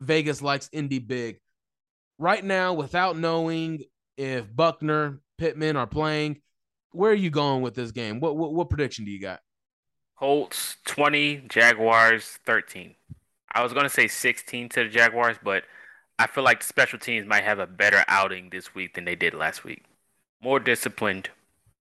Vegas 0.01 0.41
likes 0.41 0.69
Indy 0.71 0.99
big. 0.99 1.39
Right 2.17 2.43
now, 2.43 2.73
without 2.73 3.17
knowing 3.17 3.83
if 4.17 4.53
Buckner, 4.53 5.21
Pittman 5.37 5.77
are 5.77 5.87
playing, 5.87 6.41
where 6.91 7.11
are 7.11 7.15
you 7.15 7.29
going 7.29 7.61
with 7.61 7.75
this 7.75 7.91
game? 7.91 8.19
What 8.19 8.35
what, 8.35 8.53
what 8.53 8.69
prediction 8.69 9.05
do 9.05 9.11
you 9.11 9.21
got? 9.21 9.39
Colts 10.17 10.75
20, 10.85 11.45
Jaguars 11.47 12.39
13. 12.45 12.95
I 13.53 13.63
was 13.63 13.71
going 13.71 13.85
to 13.85 13.89
say 13.89 14.07
16 14.07 14.69
to 14.69 14.83
the 14.83 14.89
Jaguars, 14.89 15.37
but 15.41 15.63
I 16.19 16.27
feel 16.27 16.43
like 16.43 16.59
the 16.59 16.65
special 16.65 16.99
teams 16.99 17.25
might 17.25 17.45
have 17.45 17.59
a 17.59 17.65
better 17.65 18.03
outing 18.07 18.49
this 18.49 18.75
week 18.75 18.95
than 18.95 19.05
they 19.05 19.15
did 19.15 19.33
last 19.33 19.63
week. 19.63 19.85
More 20.43 20.59
disciplined. 20.59 21.29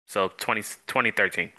So 0.06 0.32
20, 0.36 0.62
2013. 0.62 1.52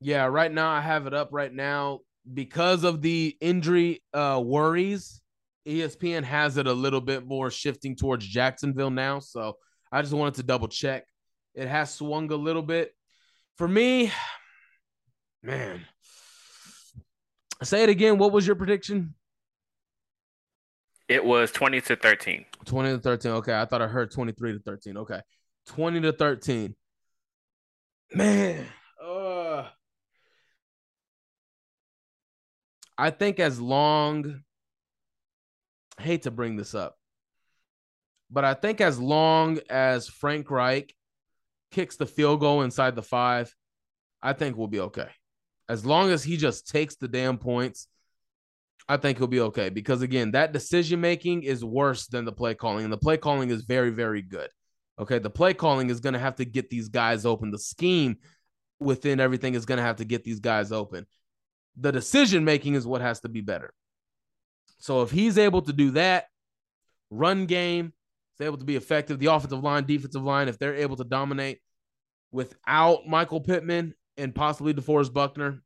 Yeah, 0.00 0.24
right 0.26 0.50
now 0.50 0.70
I 0.70 0.80
have 0.80 1.06
it 1.06 1.12
up 1.12 1.28
right 1.32 1.52
now 1.52 2.00
because 2.32 2.84
of 2.84 3.02
the 3.02 3.36
injury 3.40 4.02
uh, 4.12 4.40
worries, 4.44 5.20
ESPN 5.66 6.24
has 6.24 6.56
it 6.56 6.66
a 6.66 6.72
little 6.72 7.00
bit 7.00 7.26
more 7.26 7.50
shifting 7.50 7.96
towards 7.96 8.26
Jacksonville 8.26 8.90
now. 8.90 9.18
So 9.18 9.56
I 9.92 10.02
just 10.02 10.14
wanted 10.14 10.34
to 10.34 10.42
double 10.42 10.68
check. 10.68 11.04
It 11.54 11.68
has 11.68 11.94
swung 11.94 12.30
a 12.32 12.36
little 12.36 12.62
bit. 12.62 12.92
For 13.56 13.66
me, 13.66 14.12
man, 15.42 15.84
say 17.62 17.82
it 17.82 17.88
again. 17.88 18.18
What 18.18 18.32
was 18.32 18.46
your 18.46 18.56
prediction? 18.56 19.14
It 21.08 21.24
was 21.24 21.50
20 21.50 21.80
to 21.82 21.96
13. 21.96 22.44
20 22.66 22.90
to 22.90 22.98
13. 22.98 23.32
Okay. 23.32 23.58
I 23.58 23.64
thought 23.64 23.80
I 23.80 23.86
heard 23.86 24.10
23 24.10 24.52
to 24.52 24.58
13. 24.60 24.96
Okay. 24.98 25.20
20 25.66 26.02
to 26.02 26.12
13. 26.12 26.74
Man, 28.14 28.66
I 32.98 33.10
think 33.10 33.38
as 33.38 33.60
long 33.60 34.42
I 35.96 36.02
hate 36.02 36.22
to 36.22 36.32
bring 36.32 36.56
this 36.56 36.74
up, 36.74 36.96
but 38.30 38.44
I 38.44 38.54
think 38.54 38.80
as 38.80 38.98
long 38.98 39.60
as 39.70 40.08
Frank 40.08 40.50
Reich 40.50 40.92
kicks 41.70 41.96
the 41.96 42.06
field 42.06 42.40
goal 42.40 42.62
inside 42.62 42.96
the 42.96 43.02
five, 43.02 43.54
I 44.20 44.32
think 44.32 44.56
we'll 44.56 44.66
be 44.66 44.80
okay. 44.80 45.08
As 45.68 45.86
long 45.86 46.10
as 46.10 46.24
he 46.24 46.36
just 46.36 46.68
takes 46.68 46.96
the 46.96 47.08
damn 47.08 47.38
points, 47.38 47.86
I 48.88 48.96
think 48.96 49.18
he'll 49.18 49.26
be 49.26 49.40
okay. 49.40 49.68
Because 49.68 50.02
again, 50.02 50.32
that 50.32 50.52
decision 50.52 51.00
making 51.00 51.42
is 51.44 51.64
worse 51.64 52.06
than 52.06 52.24
the 52.24 52.32
play 52.32 52.54
calling, 52.54 52.84
and 52.84 52.92
the 52.92 52.98
play 52.98 53.16
calling 53.16 53.50
is 53.50 53.62
very, 53.62 53.90
very 53.90 54.22
good. 54.22 54.48
Okay, 54.98 55.20
the 55.20 55.30
play 55.30 55.54
calling 55.54 55.90
is 55.90 56.00
going 56.00 56.14
to 56.14 56.18
have 56.18 56.36
to 56.36 56.44
get 56.44 56.68
these 56.68 56.88
guys 56.88 57.24
open. 57.24 57.52
The 57.52 57.58
scheme 57.58 58.16
within 58.80 59.20
everything 59.20 59.54
is 59.54 59.66
going 59.66 59.78
to 59.78 59.84
have 59.84 59.96
to 59.96 60.04
get 60.04 60.24
these 60.24 60.40
guys 60.40 60.72
open 60.72 61.06
the 61.78 61.92
decision 61.92 62.44
making 62.44 62.74
is 62.74 62.86
what 62.86 63.00
has 63.00 63.20
to 63.20 63.28
be 63.28 63.40
better. 63.40 63.72
So 64.78 65.02
if 65.02 65.10
he's 65.10 65.38
able 65.38 65.62
to 65.62 65.72
do 65.72 65.92
that, 65.92 66.26
run 67.10 67.46
game, 67.46 67.92
is 68.38 68.46
able 68.46 68.58
to 68.58 68.64
be 68.64 68.76
effective, 68.76 69.18
the 69.18 69.26
offensive 69.26 69.62
line, 69.62 69.84
defensive 69.84 70.22
line, 70.22 70.48
if 70.48 70.58
they're 70.58 70.76
able 70.76 70.96
to 70.96 71.04
dominate 71.04 71.60
without 72.30 73.06
Michael 73.06 73.40
Pittman 73.40 73.94
and 74.16 74.34
possibly 74.34 74.74
DeForest 74.74 75.12
Buckner, 75.12 75.62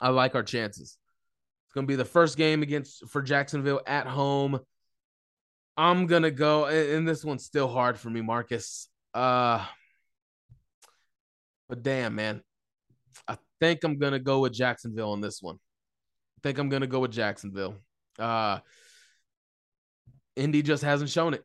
I 0.00 0.10
like 0.10 0.34
our 0.34 0.42
chances. 0.42 0.96
It's 1.66 1.74
going 1.74 1.86
to 1.86 1.90
be 1.90 1.96
the 1.96 2.04
first 2.04 2.36
game 2.36 2.62
against 2.62 3.08
for 3.08 3.22
Jacksonville 3.22 3.80
at 3.86 4.06
home. 4.06 4.58
I'm 5.76 6.06
going 6.06 6.22
to 6.22 6.30
go 6.30 6.66
and 6.66 7.06
this 7.08 7.24
one's 7.24 7.44
still 7.44 7.68
hard 7.68 7.98
for 7.98 8.10
me, 8.10 8.20
Marcus. 8.20 8.88
Uh 9.14 9.64
but 11.68 11.84
damn, 11.84 12.16
man. 12.16 12.42
I 13.28 13.38
think 13.60 13.84
I'm 13.84 13.98
gonna 13.98 14.18
go 14.18 14.40
with 14.40 14.52
Jacksonville 14.52 15.12
on 15.12 15.20
this 15.20 15.40
one. 15.40 15.56
I 15.56 16.40
think 16.42 16.58
I'm 16.58 16.68
gonna 16.68 16.86
go 16.86 17.00
with 17.00 17.12
Jacksonville. 17.12 17.76
Uh 18.18 18.58
Indy 20.36 20.62
just 20.62 20.82
hasn't 20.82 21.10
shown 21.10 21.34
it. 21.34 21.44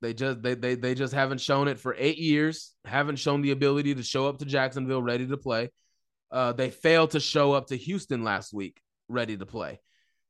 They 0.00 0.14
just 0.14 0.42
they 0.42 0.54
they 0.54 0.74
they 0.74 0.94
just 0.94 1.14
haven't 1.14 1.40
shown 1.40 1.68
it 1.68 1.78
for 1.78 1.94
eight 1.98 2.18
years. 2.18 2.74
Haven't 2.84 3.16
shown 3.16 3.42
the 3.42 3.52
ability 3.52 3.94
to 3.94 4.02
show 4.02 4.28
up 4.28 4.38
to 4.38 4.44
Jacksonville 4.44 5.02
ready 5.02 5.26
to 5.26 5.36
play. 5.36 5.70
Uh, 6.30 6.52
they 6.52 6.68
failed 6.70 7.12
to 7.12 7.20
show 7.20 7.52
up 7.52 7.68
to 7.68 7.76
Houston 7.76 8.24
last 8.24 8.52
week 8.52 8.80
ready 9.08 9.36
to 9.36 9.46
play. 9.46 9.80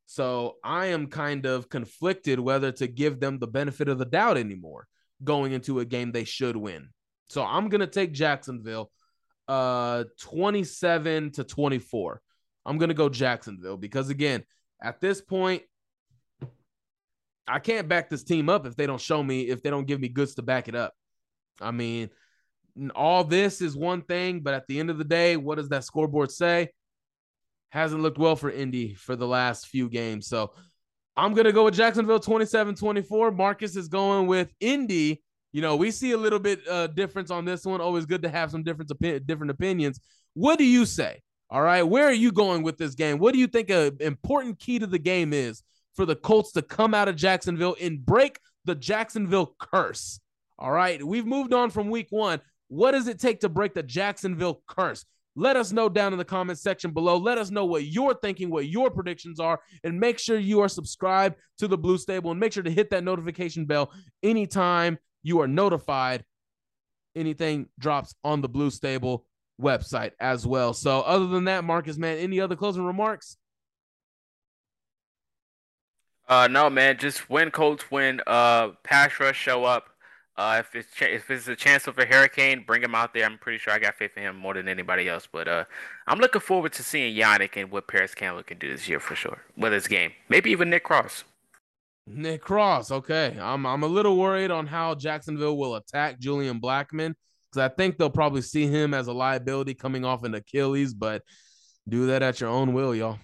So 0.06 0.56
I 0.62 0.86
am 0.86 1.06
kind 1.06 1.46
of 1.46 1.68
conflicted 1.68 2.38
whether 2.38 2.72
to 2.72 2.86
give 2.86 3.20
them 3.20 3.38
the 3.38 3.46
benefit 3.46 3.88
of 3.88 3.98
the 3.98 4.04
doubt 4.04 4.36
anymore 4.36 4.86
going 5.22 5.52
into 5.52 5.80
a 5.80 5.84
game 5.84 6.12
they 6.12 6.24
should 6.24 6.56
win. 6.56 6.90
So 7.28 7.42
I'm 7.42 7.68
gonna 7.68 7.86
take 7.86 8.12
Jacksonville 8.12 8.90
uh 9.48 10.04
27 10.20 11.32
to 11.32 11.44
24. 11.44 12.20
I'm 12.66 12.78
going 12.78 12.88
to 12.88 12.94
go 12.94 13.08
Jacksonville 13.08 13.76
because 13.76 14.08
again, 14.08 14.44
at 14.82 15.00
this 15.00 15.20
point 15.20 15.62
I 17.46 17.58
can't 17.58 17.88
back 17.88 18.08
this 18.08 18.24
team 18.24 18.48
up 18.48 18.66
if 18.66 18.74
they 18.74 18.86
don't 18.86 19.00
show 19.00 19.22
me 19.22 19.42
if 19.42 19.62
they 19.62 19.70
don't 19.70 19.86
give 19.86 20.00
me 20.00 20.08
goods 20.08 20.34
to 20.36 20.42
back 20.42 20.68
it 20.68 20.74
up. 20.74 20.94
I 21.60 21.70
mean, 21.70 22.10
all 22.94 23.24
this 23.24 23.60
is 23.60 23.76
one 23.76 24.02
thing, 24.02 24.40
but 24.40 24.54
at 24.54 24.66
the 24.66 24.80
end 24.80 24.90
of 24.90 24.98
the 24.98 25.04
day, 25.04 25.36
what 25.36 25.56
does 25.56 25.68
that 25.68 25.84
scoreboard 25.84 26.30
say? 26.30 26.70
Hasn't 27.70 28.02
looked 28.02 28.18
well 28.18 28.36
for 28.36 28.50
Indy 28.50 28.94
for 28.94 29.14
the 29.14 29.26
last 29.26 29.66
few 29.66 29.88
games. 29.88 30.26
So 30.26 30.52
I'm 31.16 31.34
going 31.34 31.44
to 31.44 31.52
go 31.52 31.64
with 31.64 31.74
Jacksonville 31.74 32.20
27 32.20 32.74
24. 32.76 33.30
Marcus 33.32 33.76
is 33.76 33.88
going 33.88 34.26
with 34.26 34.52
Indy 34.60 35.22
you 35.54 35.60
know, 35.60 35.76
we 35.76 35.92
see 35.92 36.10
a 36.10 36.16
little 36.16 36.40
bit 36.40 36.66
uh, 36.68 36.88
difference 36.88 37.30
on 37.30 37.44
this 37.44 37.64
one. 37.64 37.80
Always 37.80 38.06
good 38.06 38.22
to 38.22 38.28
have 38.28 38.50
some 38.50 38.64
different 38.64 38.90
opi- 38.90 39.24
different 39.24 39.52
opinions. 39.52 40.00
What 40.34 40.58
do 40.58 40.64
you 40.64 40.84
say? 40.84 41.22
All 41.48 41.62
right, 41.62 41.84
where 41.84 42.06
are 42.06 42.12
you 42.12 42.32
going 42.32 42.64
with 42.64 42.76
this 42.76 42.96
game? 42.96 43.18
What 43.18 43.34
do 43.34 43.38
you 43.38 43.46
think 43.46 43.70
an 43.70 43.96
important 44.00 44.58
key 44.58 44.80
to 44.80 44.86
the 44.88 44.98
game 44.98 45.32
is 45.32 45.62
for 45.94 46.06
the 46.06 46.16
Colts 46.16 46.50
to 46.52 46.62
come 46.62 46.92
out 46.92 47.06
of 47.06 47.14
Jacksonville 47.14 47.76
and 47.80 48.04
break 48.04 48.40
the 48.64 48.74
Jacksonville 48.74 49.54
curse? 49.60 50.18
All 50.58 50.72
right, 50.72 51.00
we've 51.00 51.24
moved 51.24 51.54
on 51.54 51.70
from 51.70 51.88
week 51.88 52.08
one. 52.10 52.40
What 52.66 52.90
does 52.90 53.06
it 53.06 53.20
take 53.20 53.38
to 53.40 53.48
break 53.48 53.74
the 53.74 53.84
Jacksonville 53.84 54.60
curse? 54.66 55.04
Let 55.36 55.56
us 55.56 55.70
know 55.70 55.88
down 55.88 56.12
in 56.12 56.18
the 56.18 56.24
comment 56.24 56.58
section 56.58 56.90
below. 56.90 57.16
Let 57.16 57.38
us 57.38 57.52
know 57.52 57.64
what 57.64 57.84
you're 57.84 58.14
thinking, 58.14 58.50
what 58.50 58.66
your 58.66 58.90
predictions 58.90 59.38
are, 59.38 59.60
and 59.84 60.00
make 60.00 60.18
sure 60.18 60.36
you 60.36 60.60
are 60.62 60.68
subscribed 60.68 61.36
to 61.58 61.68
the 61.68 61.78
Blue 61.78 61.98
Stable 61.98 62.32
and 62.32 62.40
make 62.40 62.52
sure 62.52 62.64
to 62.64 62.70
hit 62.70 62.90
that 62.90 63.04
notification 63.04 63.66
bell 63.66 63.92
anytime 64.24 64.98
you 65.24 65.40
are 65.40 65.48
notified 65.48 66.24
anything 67.16 67.68
drops 67.78 68.14
on 68.22 68.40
the 68.40 68.48
Blue 68.48 68.70
Stable 68.70 69.24
website 69.60 70.12
as 70.20 70.46
well. 70.46 70.72
So, 70.74 71.00
other 71.00 71.26
than 71.26 71.44
that, 71.44 71.64
Marcus, 71.64 71.96
man, 71.96 72.18
any 72.18 72.40
other 72.40 72.54
closing 72.54 72.84
remarks? 72.84 73.36
Uh, 76.28 76.48
no, 76.48 76.70
man. 76.70 76.98
Just 76.98 77.28
win, 77.28 77.50
Colts 77.50 77.90
win. 77.90 78.20
Uh, 78.26 78.68
pass 78.82 79.18
rush 79.20 79.36
show 79.36 79.64
up. 79.64 79.90
Uh, 80.36 80.56
if 80.60 80.74
it's 80.74 80.92
ch- 80.92 81.02
if 81.02 81.30
it's 81.30 81.46
a 81.46 81.54
chance 81.54 81.86
of 81.86 81.96
a 81.98 82.04
hurricane, 82.04 82.64
bring 82.66 82.82
him 82.82 82.94
out 82.94 83.14
there. 83.14 83.24
I'm 83.24 83.38
pretty 83.38 83.58
sure 83.58 83.72
I 83.72 83.78
got 83.78 83.94
faith 83.94 84.16
in 84.16 84.24
him 84.24 84.36
more 84.36 84.54
than 84.54 84.66
anybody 84.66 85.08
else. 85.08 85.28
But 85.30 85.46
uh, 85.46 85.64
I'm 86.06 86.18
looking 86.18 86.40
forward 86.40 86.72
to 86.72 86.82
seeing 86.82 87.14
Yannick 87.14 87.56
and 87.56 87.70
what 87.70 87.86
Parris 87.86 88.14
Campbell 88.14 88.42
can 88.42 88.58
do 88.58 88.70
this 88.70 88.88
year 88.88 88.98
for 88.98 89.14
sure. 89.14 89.42
Whether 89.54 89.76
it's 89.76 89.86
game, 89.86 90.12
maybe 90.28 90.50
even 90.50 90.70
Nick 90.70 90.82
Cross. 90.84 91.24
Nick 92.06 92.42
Cross. 92.42 92.90
Okay. 92.90 93.36
I'm 93.40 93.66
I'm 93.66 93.82
a 93.82 93.88
little 93.88 94.16
worried 94.16 94.50
on 94.50 94.66
how 94.66 94.94
Jacksonville 94.94 95.56
will 95.56 95.76
attack 95.76 96.18
Julian 96.18 96.60
Blackmon 96.60 97.14
because 97.50 97.70
I 97.70 97.74
think 97.74 97.96
they'll 97.96 98.10
probably 98.10 98.42
see 98.42 98.66
him 98.66 98.94
as 98.94 99.06
a 99.06 99.12
liability 99.12 99.74
coming 99.74 100.04
off 100.04 100.24
an 100.24 100.34
Achilles, 100.34 100.92
but 100.92 101.22
do 101.88 102.06
that 102.08 102.22
at 102.22 102.40
your 102.40 102.50
own 102.50 102.72
will, 102.72 102.94
y'all. 102.94 103.18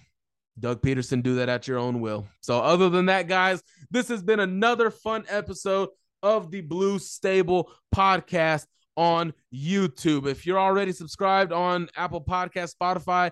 Doug 0.59 0.81
Pederson, 0.81 1.23
do 1.23 1.35
that 1.35 1.49
at 1.49 1.67
your 1.67 1.77
own 1.77 2.01
will. 2.01 2.27
So, 2.41 2.59
other 2.59 2.89
than 2.89 3.07
that, 3.07 3.27
guys, 3.27 3.63
this 3.89 4.07
has 4.09 4.21
been 4.21 4.39
another 4.39 4.91
fun 4.91 5.25
episode 5.27 5.89
of 6.21 6.51
the 6.51 6.61
Blue 6.61 6.99
Stable 6.99 7.71
podcast 7.93 8.65
on 8.95 9.33
YouTube. 9.53 10.27
If 10.27 10.45
you're 10.45 10.59
already 10.59 10.91
subscribed 10.91 11.51
on 11.51 11.89
Apple 11.95 12.23
Podcast, 12.23 12.75
Spotify, 12.75 13.31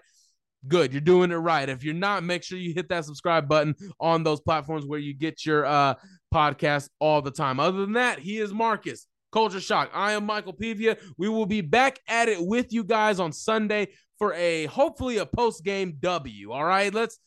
good 0.68 0.92
you're 0.92 1.02
doing 1.02 1.32
it 1.32 1.36
right. 1.36 1.70
If 1.70 1.84
you're 1.84 1.94
not 1.94 2.24
make 2.24 2.44
sure 2.44 2.58
you 2.58 2.74
hit 2.74 2.90
that 2.90 3.06
subscribe 3.06 3.48
button 3.48 3.76
on 4.00 4.24
those 4.24 4.42
platforms 4.42 4.86
where 4.86 5.00
you 5.00 5.14
get 5.14 5.46
your 5.46 5.66
uh 5.66 5.96
podcast 6.34 6.90
all 7.00 7.22
the 7.22 7.32
time. 7.32 7.60
Other 7.60 7.80
than 7.80 7.94
that 7.94 8.20
he 8.20 8.38
is 8.40 8.54
marcus 8.54 9.08
culture 9.32 9.62
shock. 9.62 9.90
I 9.94 10.14
am 10.14 10.26
michael 10.26 10.54
pivia. 10.54 11.00
We 11.18 11.30
will 11.30 11.46
be 11.46 11.62
back 11.62 12.00
at 12.08 12.28
it 12.28 12.40
with 12.42 12.74
you 12.74 12.84
guys 12.84 13.20
on 13.20 13.32
sunday 13.32 13.90
for 14.18 14.34
a 14.34 14.66
hopefully 14.66 15.18
a 15.18 15.26
post 15.26 15.64
game 15.64 15.98
w 16.02 16.52
all 16.52 16.66
right? 16.66 16.94
Let's 16.94 17.18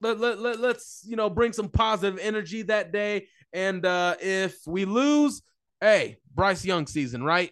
let, 0.00 0.18
let, 0.18 0.38
let, 0.38 0.60
let's 0.60 1.04
you 1.06 1.16
know 1.16 1.28
bring 1.28 1.52
some 1.52 1.68
positive 1.68 2.18
energy 2.18 2.62
that 2.62 2.92
day. 2.92 3.28
And 3.52 3.84
uh 3.84 4.16
if 4.20 4.56
we 4.66 4.86
lose 4.86 5.42
hey 5.82 6.16
bryce 6.34 6.64
young 6.64 6.86
season 6.86 7.22
right? 7.22 7.50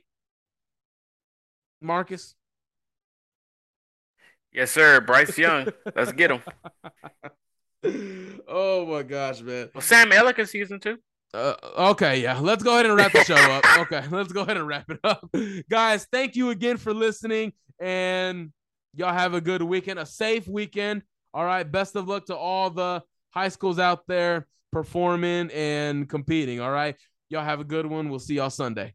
Marcus 1.82 2.34
Yes, 4.58 4.72
sir. 4.72 5.00
Bryce 5.00 5.38
Young. 5.38 5.68
Let's 5.94 6.10
get 6.10 6.32
him. 6.32 6.42
oh 8.48 8.84
my 8.86 9.04
gosh, 9.04 9.40
man. 9.40 9.70
Well, 9.72 9.82
Sam 9.82 10.10
Ellick 10.10 10.44
season 10.48 10.80
two. 10.80 10.98
Uh, 11.32 11.54
okay, 11.90 12.20
yeah. 12.20 12.40
Let's 12.40 12.64
go 12.64 12.72
ahead 12.72 12.86
and 12.86 12.96
wrap 12.96 13.12
the 13.12 13.22
show 13.22 13.36
up. 13.36 13.64
Okay, 13.78 14.02
let's 14.10 14.32
go 14.32 14.40
ahead 14.40 14.56
and 14.56 14.66
wrap 14.66 14.90
it 14.90 14.98
up. 15.04 15.32
Guys, 15.70 16.08
thank 16.10 16.34
you 16.34 16.50
again 16.50 16.76
for 16.76 16.92
listening. 16.92 17.52
And 17.80 18.52
y'all 18.94 19.14
have 19.14 19.32
a 19.32 19.40
good 19.40 19.62
weekend, 19.62 20.00
a 20.00 20.06
safe 20.06 20.48
weekend. 20.48 21.02
All 21.32 21.44
right. 21.44 21.62
Best 21.62 21.94
of 21.94 22.08
luck 22.08 22.26
to 22.26 22.36
all 22.36 22.68
the 22.70 23.04
high 23.30 23.50
schools 23.50 23.78
out 23.78 24.08
there 24.08 24.48
performing 24.72 25.52
and 25.52 26.08
competing. 26.08 26.60
All 26.60 26.72
right. 26.72 26.96
Y'all 27.28 27.44
have 27.44 27.60
a 27.60 27.64
good 27.64 27.86
one. 27.86 28.08
We'll 28.08 28.18
see 28.18 28.34
y'all 28.34 28.50
Sunday. 28.50 28.94